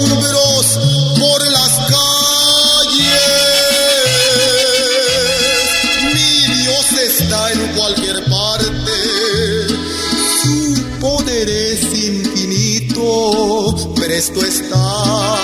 [0.00, 3.08] Por las calles.
[6.14, 8.92] Mi Dios está en cualquier parte,
[10.42, 12.94] su poder es infinito,
[13.96, 15.37] presto está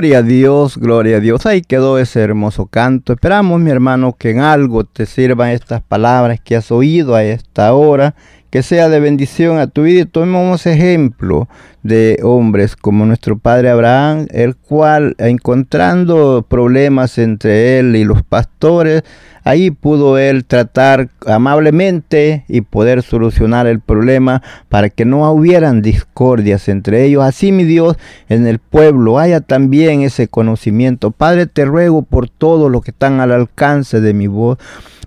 [0.00, 1.44] Gloria a Dios, gloria a Dios.
[1.44, 3.12] Ahí quedó ese hermoso canto.
[3.12, 7.74] Esperamos, mi hermano, que en algo te sirvan estas palabras que has oído a esta
[7.74, 8.14] hora,
[8.50, 10.02] que sea de bendición a tu vida.
[10.02, 11.48] Y tomemos ejemplo
[11.82, 19.02] de hombres como nuestro padre Abraham, el cual, encontrando problemas entre él y los pastores,
[19.42, 26.68] Ahí pudo él tratar amablemente y poder solucionar el problema para que no hubieran discordias
[26.68, 27.24] entre ellos.
[27.24, 27.96] Así, mi Dios,
[28.28, 31.10] en el pueblo haya también ese conocimiento.
[31.10, 34.58] Padre, te ruego por todos los que están al alcance de mi voz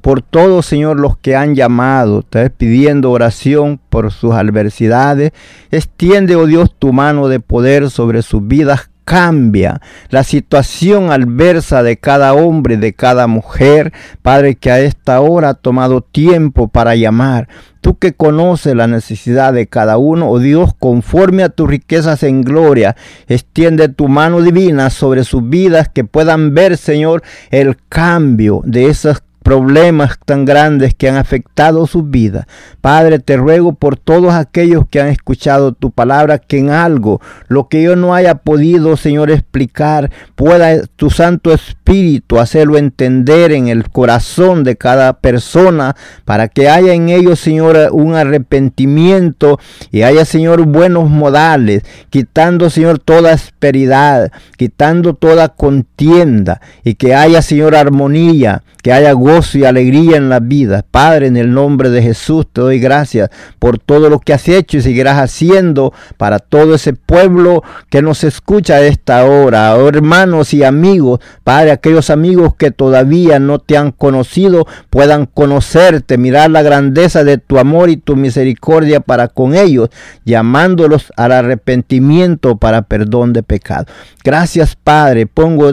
[0.04, 5.32] por todos, Señor, los que han llamado, te pidiendo oración por sus adversidades.
[5.72, 11.98] Extiende, oh Dios, tu mano de poder sobre sus vidas cambia la situación adversa de
[11.98, 17.48] cada hombre, de cada mujer, Padre, que a esta hora ha tomado tiempo para llamar.
[17.80, 22.42] Tú que conoces la necesidad de cada uno, oh Dios, conforme a tus riquezas en
[22.42, 22.96] gloria,
[23.28, 29.23] extiende tu mano divina sobre sus vidas, que puedan ver, Señor, el cambio de esas
[29.44, 32.48] problemas tan grandes que han afectado su vida.
[32.82, 37.68] Padre, te ruego por todos aquellos que han escuchado tu palabra, que en algo, lo
[37.68, 43.90] que yo no haya podido, Señor, explicar, pueda tu Santo Espíritu hacerlo entender en el
[43.90, 49.60] corazón de cada persona, para que haya en ellos, Señor, un arrepentimiento
[49.92, 57.42] y haya, Señor, buenos modales, quitando, Señor, toda asperidad, quitando toda contienda y que haya,
[57.42, 60.86] Señor, armonía, que haya y alegría en la vida.
[60.92, 64.78] Padre, en el nombre de Jesús te doy gracias por todo lo que has hecho
[64.78, 69.76] y seguirás haciendo para todo ese pueblo que nos escucha a esta hora.
[69.76, 76.20] Oh, hermanos y amigos, Padre, aquellos amigos que todavía no te han conocido puedan conocerte,
[76.20, 79.90] mirar la grandeza de tu amor y tu misericordia para con ellos,
[80.26, 83.86] llamándolos al arrepentimiento para perdón de pecado.
[84.24, 85.26] Gracias, Padre.
[85.26, 85.72] Pongo,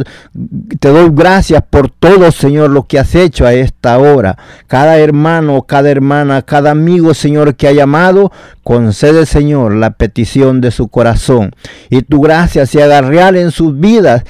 [0.80, 4.38] te doy gracias por todo, Señor, lo que has hecho esta hora.
[4.66, 8.32] Cada hermano, cada hermana, cada amigo, Señor, que ha llamado,
[8.62, 11.52] concede, Señor, la petición de su corazón.
[11.88, 14.24] Y tu gracia se haga real en sus vidas,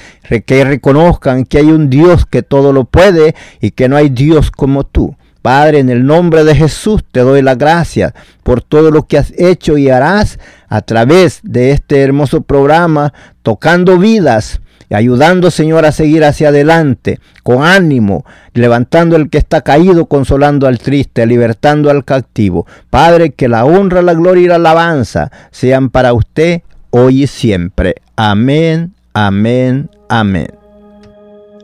[0.45, 4.51] que reconozcan que hay un Dios que todo lo puede y que no hay Dios
[4.51, 5.15] como tú.
[5.41, 8.13] Padre, en el nombre de Jesús te doy la gracia
[8.43, 10.37] por todo lo que has hecho y harás
[10.69, 13.11] a través de este hermoso programa,
[13.41, 14.61] tocando vidas
[14.95, 20.79] ayudando, Señor, a seguir hacia adelante, con ánimo, levantando al que está caído, consolando al
[20.79, 22.65] triste, libertando al cautivo.
[22.89, 27.95] Padre, que la honra, la gloria y la alabanza sean para usted hoy y siempre.
[28.15, 30.47] Amén, amén, amén.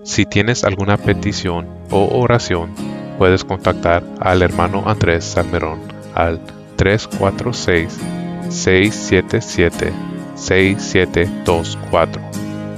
[0.03, 2.71] Si tienes alguna petición o oración,
[3.17, 5.79] puedes contactar al hermano Andrés Salmerón
[6.15, 6.39] al
[6.77, 7.99] 346
[8.49, 9.91] 677
[10.35, 12.26] 6724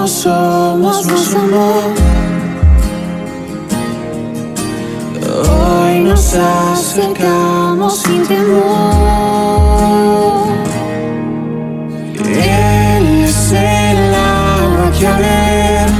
[0.00, 1.06] Como somos
[5.46, 8.62] Hoy nos acercamos sin temor.
[12.24, 15.90] Él es el agua que a ver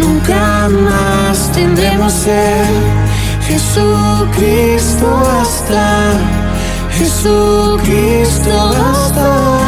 [0.00, 2.66] nunca más tendremos ser.
[3.46, 5.06] Jesucristo
[5.40, 6.12] hasta,
[6.92, 8.52] Jesucristo
[8.90, 9.67] hasta, mi